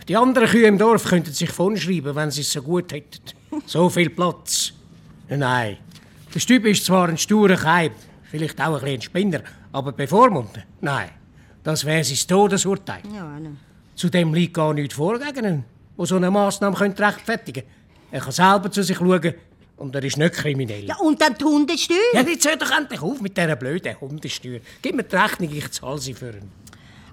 Die 0.07 0.17
anderen 0.17 0.47
Kühe 0.47 0.67
im 0.67 0.77
Dorf 0.77 1.03
könnten 1.03 1.31
sich 1.31 1.51
vonschreiben, 1.51 2.15
wenn 2.15 2.31
sie 2.31 2.41
es 2.41 2.51
so 2.51 2.61
gut 2.63 2.91
hätten. 2.91 3.21
So 3.67 3.87
viel 3.89 4.09
Platz. 4.09 4.73
Nein, 5.29 5.77
der 6.33 6.39
Stübi 6.39 6.71
ist 6.71 6.85
zwar 6.85 7.07
ein 7.07 7.17
sturer 7.19 7.55
Kaib, 7.55 7.93
vielleicht 8.23 8.59
auch 8.59 8.77
ein 8.77 8.81
bisschen 8.83 9.01
Spinner, 9.03 9.41
aber 9.71 9.91
bevormunden? 9.91 10.63
Nein, 10.81 11.09
das 11.63 11.85
wäre 11.85 12.03
sein 12.03 12.17
Todesurteil. 12.27 13.01
Ja, 13.13 13.39
ne. 13.39 13.57
Zudem 13.95 14.33
liegt 14.33 14.55
gar 14.55 14.73
nichts 14.73 14.95
vor 14.95 15.19
gegen 15.19 15.45
ihn, 15.45 15.65
der 15.97 16.05
so 16.07 16.15
eine 16.15 16.31
Massnahme 16.31 16.79
rechtfertigen 16.79 17.63
könnte. 17.63 17.79
Er 18.11 18.21
kann 18.21 18.31
selber 18.31 18.71
zu 18.71 18.81
sich 18.81 18.97
schauen 18.97 19.33
und 19.79 19.95
er 19.95 20.03
ist 20.03 20.17
nicht 20.17 20.33
kriminell. 20.33 20.85
Ja, 20.85 20.97
und 20.97 21.21
dann 21.21 21.35
die 21.37 21.43
Hundesteuer? 21.43 21.97
Ja, 22.13 22.21
jetzt 22.21 22.47
hör 22.47 22.57
doch 22.57 22.71
endlich 22.71 23.01
auf 23.01 23.21
mit 23.21 23.35
dieser 23.37 23.55
blöden 23.55 23.99
Hundesteuer. 23.99 24.59
Gib 24.81 24.95
mir 24.95 25.03
die 25.03 25.15
Rechnung, 25.15 25.49
ich 25.53 25.71
zahle 25.71 25.97
sie 25.97 26.13
für 26.13 26.31
ihn. 26.31 26.51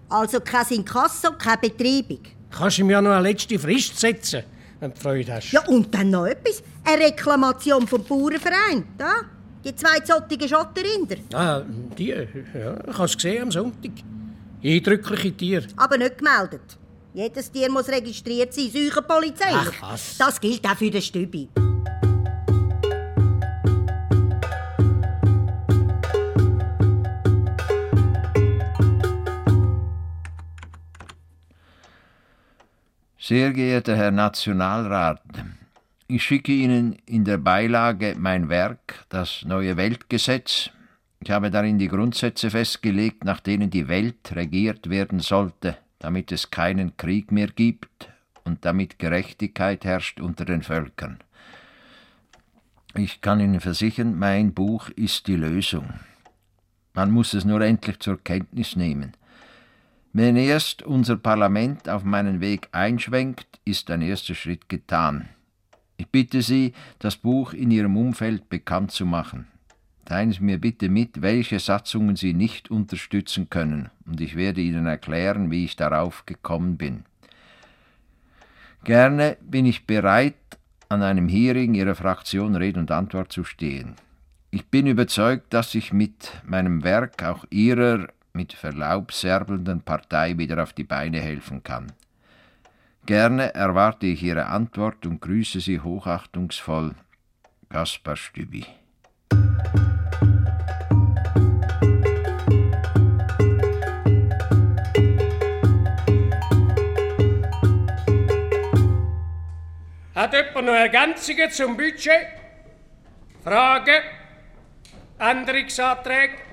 Also 0.08 0.40
kein 0.40 0.66
Inkasso, 0.70 1.32
keine 1.32 1.58
Betreibung. 1.58 2.20
Kannst 2.50 2.78
ihm 2.78 2.90
ja 2.90 3.00
noch 3.00 3.12
eine 3.12 3.28
letzte 3.28 3.58
Frist 3.58 3.98
setzen, 3.98 4.44
wenn 4.80 4.92
du 4.92 5.00
Freude 5.00 5.34
hast. 5.34 5.52
Ja, 5.52 5.64
und 5.66 5.92
dann 5.94 6.10
noch 6.10 6.26
etwas. 6.26 6.62
Eine 6.84 7.04
Reklamation 7.04 7.86
vom 7.86 8.04
Bauernverein. 8.04 8.84
Da, 8.96 9.22
die 9.64 9.74
zwei 9.74 10.00
zottigen 10.00 10.48
Schotterinder. 10.48 11.16
Ah, 11.32 11.62
die, 11.98 12.06
ja, 12.08 12.22
ich 12.22 12.94
habe 12.94 13.04
es 13.04 13.16
gesehen 13.16 13.42
am 13.42 13.50
Sonntag. 13.50 13.92
Eindrückliche 14.62 15.36
Tiere. 15.36 15.66
Aber 15.76 15.98
nicht 15.98 16.18
gemeldet. 16.18 16.78
Jedes 17.14 17.50
Tier 17.50 17.70
muss 17.70 17.88
registriert 17.88 18.52
sein, 18.52 18.70
säuche 18.70 19.02
Polizei. 19.02 19.52
Ach, 19.52 19.72
was? 19.80 20.18
Das 20.18 20.40
gilt 20.40 20.64
auch 20.66 20.76
für 20.76 20.90
den 20.90 21.02
Stübi. 21.02 21.48
Sehr 33.28 33.52
geehrter 33.52 33.96
Herr 33.96 34.12
Nationalrat, 34.12 35.20
ich 36.06 36.22
schicke 36.22 36.52
Ihnen 36.52 36.96
in 37.06 37.24
der 37.24 37.38
Beilage 37.38 38.14
mein 38.16 38.48
Werk, 38.48 39.04
das 39.08 39.44
neue 39.44 39.76
Weltgesetz. 39.76 40.70
Ich 41.18 41.32
habe 41.32 41.50
darin 41.50 41.76
die 41.76 41.88
Grundsätze 41.88 42.52
festgelegt, 42.52 43.24
nach 43.24 43.40
denen 43.40 43.68
die 43.68 43.88
Welt 43.88 44.36
regiert 44.36 44.90
werden 44.90 45.18
sollte, 45.18 45.76
damit 45.98 46.30
es 46.30 46.52
keinen 46.52 46.96
Krieg 46.98 47.32
mehr 47.32 47.48
gibt 47.48 48.08
und 48.44 48.64
damit 48.64 49.00
Gerechtigkeit 49.00 49.84
herrscht 49.84 50.20
unter 50.20 50.44
den 50.44 50.62
Völkern. 50.62 51.18
Ich 52.94 53.22
kann 53.22 53.40
Ihnen 53.40 53.58
versichern, 53.58 54.16
mein 54.16 54.54
Buch 54.54 54.88
ist 54.90 55.26
die 55.26 55.34
Lösung. 55.34 55.94
Man 56.94 57.10
muss 57.10 57.34
es 57.34 57.44
nur 57.44 57.60
endlich 57.60 57.98
zur 57.98 58.22
Kenntnis 58.22 58.76
nehmen. 58.76 59.14
Wenn 60.18 60.36
erst 60.36 60.82
unser 60.82 61.16
Parlament 61.16 61.90
auf 61.90 62.02
meinen 62.02 62.40
Weg 62.40 62.70
einschwenkt, 62.72 63.60
ist 63.66 63.90
ein 63.90 64.00
erster 64.00 64.34
Schritt 64.34 64.66
getan. 64.66 65.28
Ich 65.98 66.08
bitte 66.08 66.40
Sie, 66.40 66.72
das 67.00 67.16
Buch 67.16 67.52
in 67.52 67.70
Ihrem 67.70 67.98
Umfeld 67.98 68.48
bekannt 68.48 68.92
zu 68.92 69.04
machen. 69.04 69.46
Teilen 70.06 70.32
Sie 70.32 70.42
mir 70.42 70.58
bitte 70.58 70.88
mit, 70.88 71.20
welche 71.20 71.58
Satzungen 71.58 72.16
Sie 72.16 72.32
nicht 72.32 72.70
unterstützen 72.70 73.50
können, 73.50 73.90
und 74.06 74.18
ich 74.22 74.36
werde 74.36 74.62
Ihnen 74.62 74.86
erklären, 74.86 75.50
wie 75.50 75.66
ich 75.66 75.76
darauf 75.76 76.24
gekommen 76.24 76.78
bin. 76.78 77.04
Gerne 78.84 79.36
bin 79.42 79.66
ich 79.66 79.84
bereit, 79.84 80.34
an 80.88 81.02
einem 81.02 81.28
Hearing 81.28 81.74
Ihrer 81.74 81.94
Fraktion 81.94 82.56
Rede 82.56 82.80
und 82.80 82.90
Antwort 82.90 83.32
zu 83.32 83.44
stehen. 83.44 83.96
Ich 84.50 84.64
bin 84.68 84.86
überzeugt, 84.86 85.52
dass 85.52 85.74
ich 85.74 85.92
mit 85.92 86.32
meinem 86.46 86.84
Werk 86.84 87.22
auch 87.22 87.44
Ihrer 87.50 88.08
mit 88.36 88.52
Verlaub 88.52 89.12
serbelnden 89.12 89.80
Partei 89.80 90.36
wieder 90.38 90.62
auf 90.62 90.72
die 90.72 90.84
Beine 90.84 91.20
helfen 91.20 91.62
kann. 91.62 91.92
Gerne 93.06 93.54
erwarte 93.54 94.06
ich 94.06 94.22
Ihre 94.22 94.46
Antwort 94.46 95.06
und 95.06 95.20
grüße 95.20 95.60
Sie 95.60 95.80
hochachtungsvoll, 95.80 96.94
Kaspar 97.70 98.16
Stübi. 98.16 98.66
Hat 110.14 110.32
jemand 110.32 110.66
noch 110.66 110.74
Ergänzungen 110.74 111.50
zum 111.50 111.76
Budget? 111.76 112.26
Fragen? 113.44 114.02
Änderungsanträge? 115.18 116.45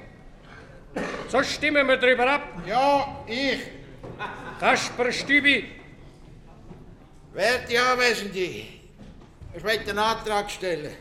So 1.27 1.41
stimmen 1.43 1.87
wir 1.87 1.97
darüber 1.97 2.31
ab. 2.31 2.41
Ja, 2.67 3.23
ich. 3.27 3.59
Kasper 4.59 5.11
Stübi, 5.11 5.65
Werte 7.33 7.81
Anwesende, 7.81 8.39
ich 9.55 9.63
möchte 9.63 9.89
einen 9.89 9.99
Antrag 9.99 10.49
stellen. 10.49 10.95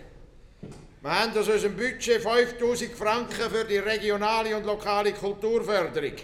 Wir 1.00 1.20
haben 1.20 1.38
aus 1.38 1.48
unserem 1.48 1.76
Budget 1.76 2.22
5000 2.22 2.92
Franken 2.92 3.50
für 3.50 3.64
die 3.64 3.78
regionale 3.78 4.56
und 4.56 4.64
lokale 4.64 5.12
Kulturförderung. 5.12 6.16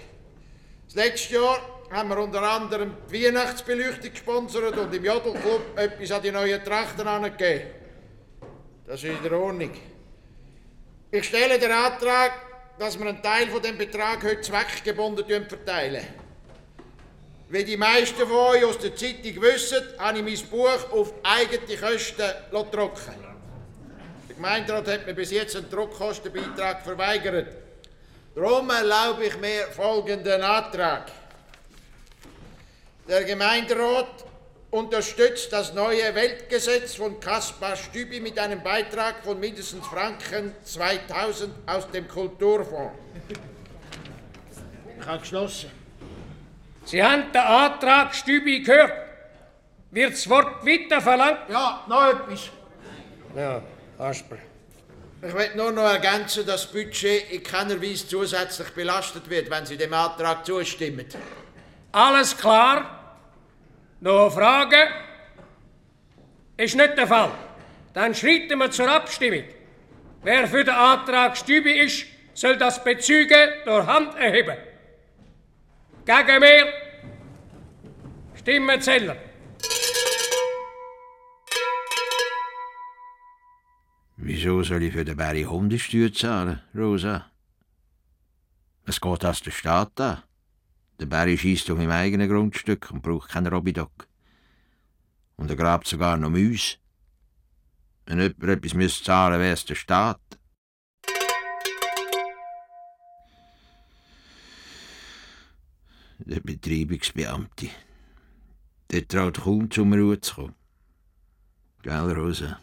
Das 0.86 0.94
letzte 0.94 1.34
Jahr 1.34 1.60
haben 1.90 2.08
wir 2.08 2.18
unter 2.18 2.42
anderem 2.42 2.96
die 3.10 3.26
Weihnachtsbeleuchtung 3.26 4.10
gesponsert 4.10 4.76
und 4.76 4.94
im 4.94 5.04
Jodelclub 5.04 5.76
etwas 5.76 6.10
an 6.10 6.22
die 6.22 6.32
neuen 6.32 6.64
Trachten 6.64 7.06
angegeben. 7.06 7.66
Das 8.86 9.02
ist 9.02 9.10
in 9.10 9.22
der 9.22 9.32
Ordnung. 9.32 9.72
Ich 11.10 11.24
stelle 11.24 11.58
den 11.58 11.72
Antrag, 11.72 12.32
dass 12.78 12.98
wir 12.98 13.08
einen 13.08 13.22
Teil 13.22 13.48
von 13.48 13.60
dem 13.60 13.76
Betrag 13.76 14.22
heute 14.22 14.40
zweckgebunden 14.40 15.46
verteilen. 15.46 16.06
Wie 17.48 17.64
die 17.64 17.76
meisten 17.76 18.26
von 18.26 18.36
euch 18.36 18.64
aus 18.64 18.78
der 18.78 18.94
Zeitung 18.94 19.40
wissen, 19.40 19.82
habe 19.98 20.18
ich 20.18 20.24
mein 20.24 20.50
Buch 20.50 20.92
auf 20.92 21.14
eigene 21.22 21.76
Kosten 21.76 22.30
drucken 22.50 23.14
Der 24.28 24.36
Gemeinderat 24.36 24.86
hat 24.86 25.06
mir 25.06 25.14
bis 25.14 25.30
jetzt 25.30 25.56
einen 25.56 25.68
Druckkostenbeitrag 25.70 26.82
verweigert. 26.82 27.56
Darum 28.34 28.70
erlaube 28.70 29.24
ich 29.24 29.36
mir 29.38 29.66
folgenden 29.74 30.42
Antrag. 30.42 31.10
Der 33.08 33.24
Gemeinderat 33.24 34.27
unterstützt 34.70 35.52
das 35.52 35.72
neue 35.72 36.14
Weltgesetz 36.14 36.94
von 36.94 37.18
Kaspar 37.20 37.76
Stübi 37.76 38.20
mit 38.20 38.38
einem 38.38 38.62
Beitrag 38.62 39.24
von 39.24 39.40
mindestens 39.40 39.86
Franken 39.86 40.54
2000 40.64 41.52
aus 41.66 41.90
dem 41.90 42.06
Kulturfonds. 42.06 42.94
Ich 45.00 45.06
habe 45.06 45.20
geschlossen. 45.20 45.70
Sie 46.84 47.02
haben 47.02 47.32
den 47.32 47.40
Antrag 47.40 48.14
Stübi 48.14 48.60
gehört. 48.60 48.92
Wird 49.90 50.12
das 50.12 50.28
Wort 50.28 50.66
weiter 50.66 51.00
verlangt? 51.00 51.48
Ja, 51.48 51.84
noch 51.88 52.06
etwas. 52.06 52.50
Ja, 53.34 53.62
Kasper. 53.96 54.36
Ich 55.20 55.34
will 55.34 55.50
nur 55.56 55.72
noch 55.72 55.90
ergänzen, 55.90 56.46
dass 56.46 56.62
das 56.62 56.72
Budget 56.72 57.30
in 57.32 57.42
keiner 57.42 57.80
Weise 57.82 58.06
zusätzlich 58.06 58.68
belastet 58.70 59.28
wird, 59.28 59.50
wenn 59.50 59.66
Sie 59.66 59.76
dem 59.76 59.92
Antrag 59.92 60.46
zustimmen. 60.46 61.06
Alles 61.90 62.36
klar? 62.36 62.97
Noch 64.00 64.30
Fragen? 64.30 64.88
Ist 66.56 66.76
nicht 66.76 66.96
der 66.96 67.06
Fall. 67.06 67.32
Dann 67.94 68.14
schreiten 68.14 68.58
wir 68.58 68.70
zur 68.70 68.90
Abstimmung. 68.90 69.44
Wer 70.22 70.46
für 70.46 70.64
den 70.64 70.74
Antrag 70.74 71.36
Stübi 71.36 71.72
ist, 71.72 72.06
soll 72.34 72.56
das 72.56 72.82
bezeugen 72.82 73.50
durch 73.64 73.86
Hand 73.86 74.14
erheben. 74.16 74.56
Gegen 76.04 76.40
mir 76.40 76.72
Stimmenzähler. 78.36 79.16
Wieso 84.16 84.62
soll 84.62 84.82
ich 84.82 84.92
für 84.92 85.04
den 85.04 85.16
Barry 85.16 85.42
Hundesteuer 85.42 86.12
zahlen, 86.12 86.60
Rosa? 86.74 87.30
Es 88.86 89.00
geht 89.00 89.24
aus 89.24 89.42
der 89.42 89.50
Staat 89.50 90.00
an. 90.00 90.22
Der 91.00 91.06
Barry 91.06 91.38
schießt 91.38 91.70
auf 91.70 91.78
meinem 91.78 91.92
eigenen 91.92 92.28
Grundstück 92.28 92.90
und 92.90 93.02
braucht 93.02 93.30
keinen 93.30 93.46
Robidoc. 93.46 94.08
Und 95.36 95.50
er 95.50 95.56
grabt 95.56 95.86
sogar 95.86 96.16
noch 96.16 96.30
Mäuse. 96.30 96.76
Wenn 98.06 98.20
jemand 98.20 98.42
etwas 98.42 98.74
müsste 98.74 99.04
zahlen, 99.04 99.38
wäre 99.38 99.52
es 99.52 99.64
der 99.64 99.76
Staat. 99.76 100.20
Der 106.18 106.40
Betreibungsbeamte. 106.40 107.70
Der 108.90 109.06
traut 109.06 109.40
kaum 109.40 109.70
zum 109.70 109.92
Ruhe 109.92 110.20
zu 110.20 110.34
kommen. 110.34 110.54
Gell, 111.82 112.12
Rosa? 112.12 112.58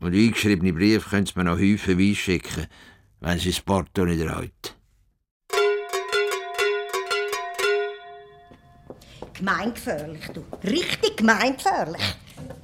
Und 0.00 0.14
eingeschriebene 0.14 0.72
Briefe 0.72 1.10
können 1.10 1.26
Sie 1.26 1.32
mir 1.36 1.44
noch 1.44 1.58
häufig 1.58 2.20
schicken, 2.20 2.66
wenn 3.20 3.38
Sie 3.38 3.50
das 3.50 3.60
Porto 3.60 4.04
nicht 4.04 4.20
erhalten. 4.20 4.83
Gemeingefährlich, 9.34 10.22
du. 10.32 10.44
Richtig 10.66 11.16
gemeingefährlich. 11.16 12.02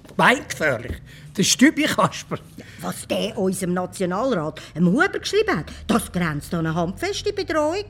Gemeingefährlich. 0.08 0.96
Der 1.36 1.42
Stübi 1.42 1.84
Kasper. 1.84 2.38
Was 2.80 3.06
der 3.06 3.36
unserem 3.36 3.74
Nationalrat 3.74 4.60
einem 4.74 4.88
Huber 4.88 5.08
geschrieben 5.08 5.58
hat, 5.58 5.66
das 5.86 6.10
grenzt 6.10 6.52
an 6.54 6.66
eine 6.66 6.74
handfeste 6.74 7.32
Bedrohung. 7.32 7.84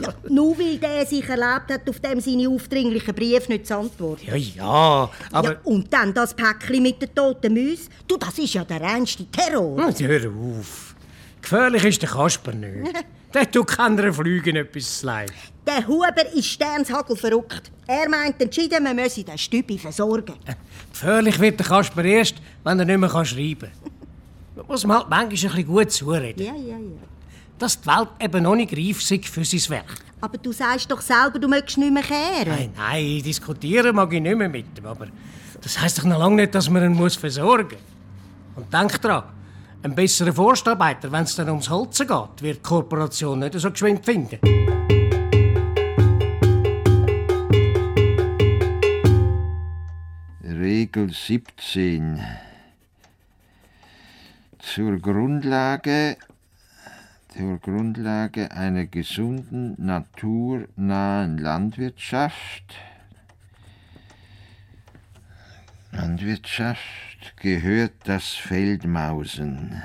Ja, 0.00 0.14
nur 0.28 0.58
weil 0.58 0.78
der 0.78 1.06
sich 1.06 1.28
erlaubt 1.28 1.70
hat, 1.70 1.88
auf 1.88 2.00
dem 2.00 2.20
seine 2.20 2.48
aufdringlichen 2.48 3.14
Briefe 3.14 3.52
nicht 3.52 3.66
zu 3.66 3.76
antworten. 3.76 4.26
Ja, 4.26 4.36
ja, 4.36 5.10
aber... 5.30 5.52
Ja, 5.52 5.58
und 5.64 5.92
dann 5.92 6.12
das 6.12 6.34
Päckchen 6.34 6.82
mit 6.82 7.00
den 7.00 7.14
toten 7.14 7.54
Mäusen. 7.54 7.88
Du, 8.08 8.16
das 8.16 8.38
ist 8.38 8.54
ja 8.54 8.64
der 8.64 8.80
reinste 8.80 9.26
Terror. 9.26 9.86
Hm, 9.86 9.94
hör 10.08 10.30
auf. 10.30 10.94
Gefährlich 11.40 11.84
ist 11.84 12.02
der 12.02 12.08
Kasper 12.08 12.52
nicht. 12.52 12.92
Der 13.34 13.50
tut 13.50 13.66
keiner 13.66 14.12
Flügen 14.12 14.56
etwas 14.56 15.02
leid. 15.02 15.32
Der 15.66 15.86
Huber 15.86 16.26
ist 16.34 16.46
Sternshagel 16.46 17.16
verrückt. 17.16 17.70
Er 17.86 18.08
meint 18.08 18.40
entschieden, 18.40 18.82
man 18.82 18.96
müsse 18.96 19.24
den 19.24 19.38
Stübi 19.38 19.78
versorgen. 19.78 20.34
Gefährlich 20.92 21.38
wird 21.38 21.58
der 21.58 21.66
Kasper 21.66 22.04
erst, 22.04 22.36
wenn 22.64 22.78
er 22.78 22.84
nicht 22.84 22.98
mehr 22.98 23.24
schreiben 23.24 23.70
kann. 23.70 23.92
Da 24.56 24.62
muss 24.64 24.84
man 24.84 24.98
halt 24.98 25.08
manchmal 25.08 25.24
ein 25.24 25.28
bisschen 25.28 25.66
gut 25.66 25.92
zureden. 25.92 26.42
Ja, 26.42 26.54
ja, 26.54 26.76
ja. 26.76 27.02
Dass 27.58 27.80
die 27.80 27.86
Welt 27.86 28.08
eben 28.20 28.42
noch 28.42 28.54
nicht 28.54 28.72
reif 28.76 29.10
ist 29.10 29.28
für 29.28 29.44
sein 29.44 29.70
Werk. 29.70 29.94
Aber 30.20 30.36
du 30.36 30.52
sagst 30.52 30.90
doch 30.90 31.00
selber, 31.00 31.38
du 31.38 31.48
möchtest 31.48 31.78
nicht 31.78 31.92
mehr 31.92 32.02
kehren. 32.02 32.48
Nein, 32.48 32.72
nein, 32.76 33.22
diskutieren 33.22 33.94
mag 33.94 34.12
ich 34.12 34.20
nicht 34.20 34.36
mehr 34.36 34.48
mit 34.48 34.66
ihm. 34.78 34.86
Aber 34.86 35.06
das 35.60 35.80
heisst 35.80 35.98
doch 35.98 36.04
noch 36.04 36.18
lange 36.18 36.36
nicht, 36.36 36.54
dass 36.54 36.68
man 36.68 36.84
ihn 36.84 36.92
muss 36.92 37.16
versorgen 37.16 37.78
muss. 37.78 38.64
Und 38.64 38.72
denk 38.72 39.00
dran, 39.00 39.24
ein 39.82 39.94
besserer 39.94 40.32
Forstarbeiter, 40.32 41.10
wenn 41.10 41.24
es 41.24 41.34
dann 41.34 41.48
ums 41.48 41.68
Holzen 41.68 42.06
geht, 42.06 42.42
wird 42.42 42.58
die 42.58 42.62
Korporation 42.62 43.40
nicht 43.40 43.58
so 43.58 43.70
geschwind 43.70 44.04
finden. 44.04 44.38
Regel 50.44 51.12
17. 51.12 52.20
Zur 54.58 54.98
Grundlage, 54.98 56.16
zur 57.36 57.58
Grundlage 57.58 58.52
einer 58.52 58.86
gesunden, 58.86 59.74
naturnahen 59.78 61.38
Landwirtschaft 61.38 62.74
Landwirtschaft 65.92 67.36
gehört 67.36 67.92
das 68.04 68.30
Feldmausen. 68.30 69.82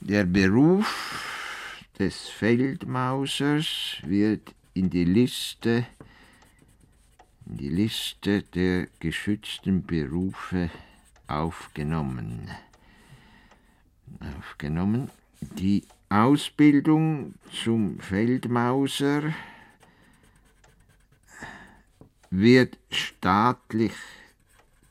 Der 0.00 0.24
Beruf 0.24 1.84
des 1.98 2.28
Feldmausers 2.28 3.98
wird 4.02 4.54
in 4.74 4.90
die 4.90 5.04
Liste 5.04 5.86
in 7.48 7.56
die 7.56 7.68
Liste 7.68 8.42
der 8.42 8.88
geschützten 9.00 9.84
Berufe 9.86 10.70
aufgenommen. 11.26 12.50
Aufgenommen. 14.38 15.10
Die 15.40 15.84
Ausbildung 16.10 17.34
zum 17.50 17.98
Feldmauser 18.00 19.34
wird 22.30 22.78
staatlich 22.90 23.94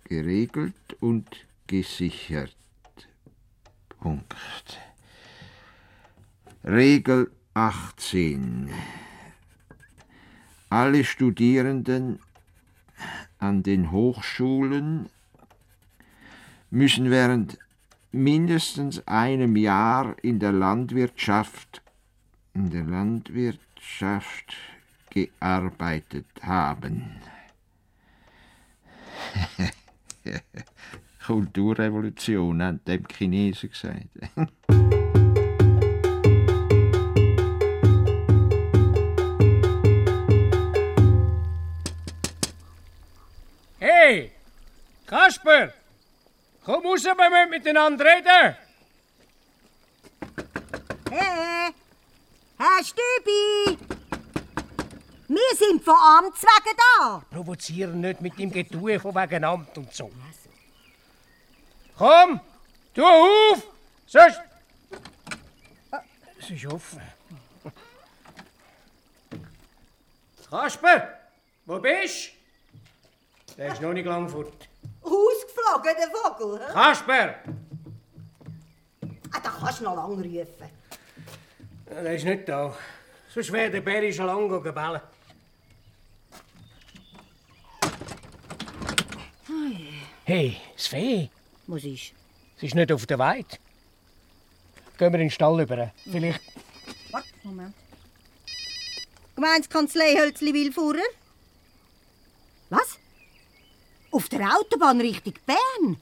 geregelt 0.05 0.97
und 0.99 1.27
gesichert. 1.67 2.55
Punkt. 3.99 4.79
Regel 6.63 7.31
18. 7.53 8.69
Alle 10.69 11.03
Studierenden 11.03 12.19
an 13.39 13.63
den 13.63 13.91
Hochschulen 13.91 15.09
müssen 16.69 17.09
während 17.09 17.57
mindestens 18.11 19.07
einem 19.07 19.55
Jahr 19.55 20.15
in 20.23 20.39
der 20.39 20.51
Landwirtschaft 20.51 21.81
in 22.57 22.71
der 22.71 22.83
Landwirtschaft 22.83 24.55
gearbeitet 25.09 26.25
haben. 26.41 27.21
Kulturrevolution, 31.25 32.61
haben 32.63 32.79
dem 32.85 33.05
Chinesen 33.07 33.69
gesagt. 33.69 34.07
Hey, 43.79 44.31
Kasper! 45.05 45.73
Komm 46.65 46.85
raus, 46.85 47.03
wir 47.03 47.15
müssen 47.15 47.49
miteinander 47.49 48.05
reden! 48.05 48.55
Hey, 51.11 51.73
Herr 52.57 52.83
Stübi! 52.83 53.96
Wir 55.27 55.55
sind 55.57 55.83
von 55.83 55.95
Amts 55.95 56.41
wegen 56.41 56.77
da. 56.77 57.21
Provozieren 57.29 57.99
nicht 57.99 58.21
mit 58.21 58.37
dem 58.39 58.49
Getue 58.51 58.99
von 58.99 59.13
wegen 59.13 59.43
Amt 59.43 59.77
und 59.77 59.93
so. 59.93 60.09
Komm, 61.97 62.39
tu 62.93 63.03
auf! 63.03 63.63
Sonst... 64.05 64.39
Es 66.39 66.49
ist 66.51 66.65
offen. 66.67 67.01
Kasper, 70.49 71.09
wo 71.65 71.79
bist 71.79 72.29
du? 73.49 73.55
Der 73.57 73.73
ist 73.73 73.81
noch 73.81 73.91
nicht 73.91 74.05
lang 74.05 74.29
fort. 74.29 74.69
Ausgeflogen, 75.01 75.95
der 75.99 76.09
Vogel. 76.09 76.59
hä? 76.67 76.71
Kasper! 76.71 77.35
Ah, 79.33 79.39
da 79.43 79.49
kannst 79.49 79.79
du 79.81 79.83
noch 79.83 79.95
lange 79.95 80.15
rufen. 80.15 80.69
Ja, 81.89 82.01
Der 82.01 82.15
ist 82.15 82.23
nicht 82.23 82.47
da. 82.47 82.73
Sonst 83.33 83.51
wäre 83.51 83.71
der 83.71 83.81
Bär 83.81 84.13
schon 84.13 84.27
lange 84.27 84.61
gebellen. 84.61 85.01
Hey, 90.27 90.57
das 90.75 90.87
Fee, 90.87 91.29
Was 91.67 91.85
ist? 91.85 92.11
es 92.57 92.63
ist 92.63 92.75
nicht 92.75 92.91
auf 92.91 93.05
der 93.05 93.17
Weide. 93.17 93.47
Gehen 94.97 95.13
wir 95.13 95.19
in 95.21 95.27
den 95.27 95.31
Stall 95.31 95.61
über. 95.61 95.93
Vielleicht. 96.03 96.41
Warte, 97.11 97.29
Moment. 97.43 97.73
Gemeinskanzlei 99.35 100.17
Hölzli 100.17 100.53
Wilfurer? 100.53 101.07
Was? 102.69 102.97
Auf 104.11 104.27
der 104.27 104.53
Autobahn 104.53 104.99
Richtung 104.99 105.35
Bern? 105.45 105.95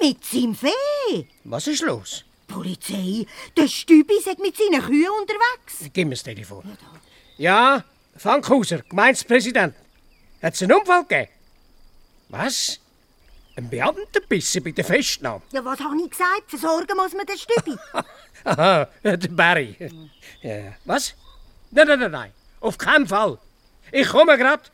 Mit 0.00 0.24
seinem 0.24 0.56
Fee? 0.56 1.28
Was 1.44 1.68
ist 1.68 1.82
los? 1.82 2.24
Polizei, 2.48 3.26
der 3.56 3.68
Stübi 3.68 4.14
ist 4.14 4.40
mit 4.40 4.56
seinen 4.56 4.82
Kühen 4.82 5.08
unterwegs. 5.20 5.88
Gib 5.92 6.08
mir 6.08 6.14
das 6.16 6.24
Telefon. 6.24 6.64
Ja, 7.38 7.84
Fankhauser, 8.16 8.78
Gemeindepräsident. 8.82 9.76
Hat 10.42 10.54
es 10.54 10.62
einen 10.62 10.72
Unfall 10.72 11.04
gegeben? 11.04 11.30
Was? 12.28 12.80
Ein 13.60 13.68
Beamtenbisse 13.68 14.62
bei 14.62 14.70
der 14.70 14.86
Festnahme? 14.86 15.42
Ja, 15.52 15.62
was 15.62 15.78
habe 15.80 15.94
ich 16.02 16.10
gesagt? 16.10 16.44
Versorgen 16.48 16.96
muss 16.96 17.12
man 17.12 17.26
den 17.26 17.36
Stübi. 17.36 17.76
Aha, 18.44 18.88
der 19.04 19.28
Barry. 19.28 19.76
Ja. 20.40 20.72
Was? 20.86 21.14
Nein, 21.70 21.86
nein, 21.86 22.00
nein, 22.00 22.10
nein. 22.10 22.32
Auf 22.60 22.78
keinen 22.78 23.06
Fall. 23.06 23.36
Ich 23.92 24.08
komme 24.08 24.38
grad. 24.38 24.72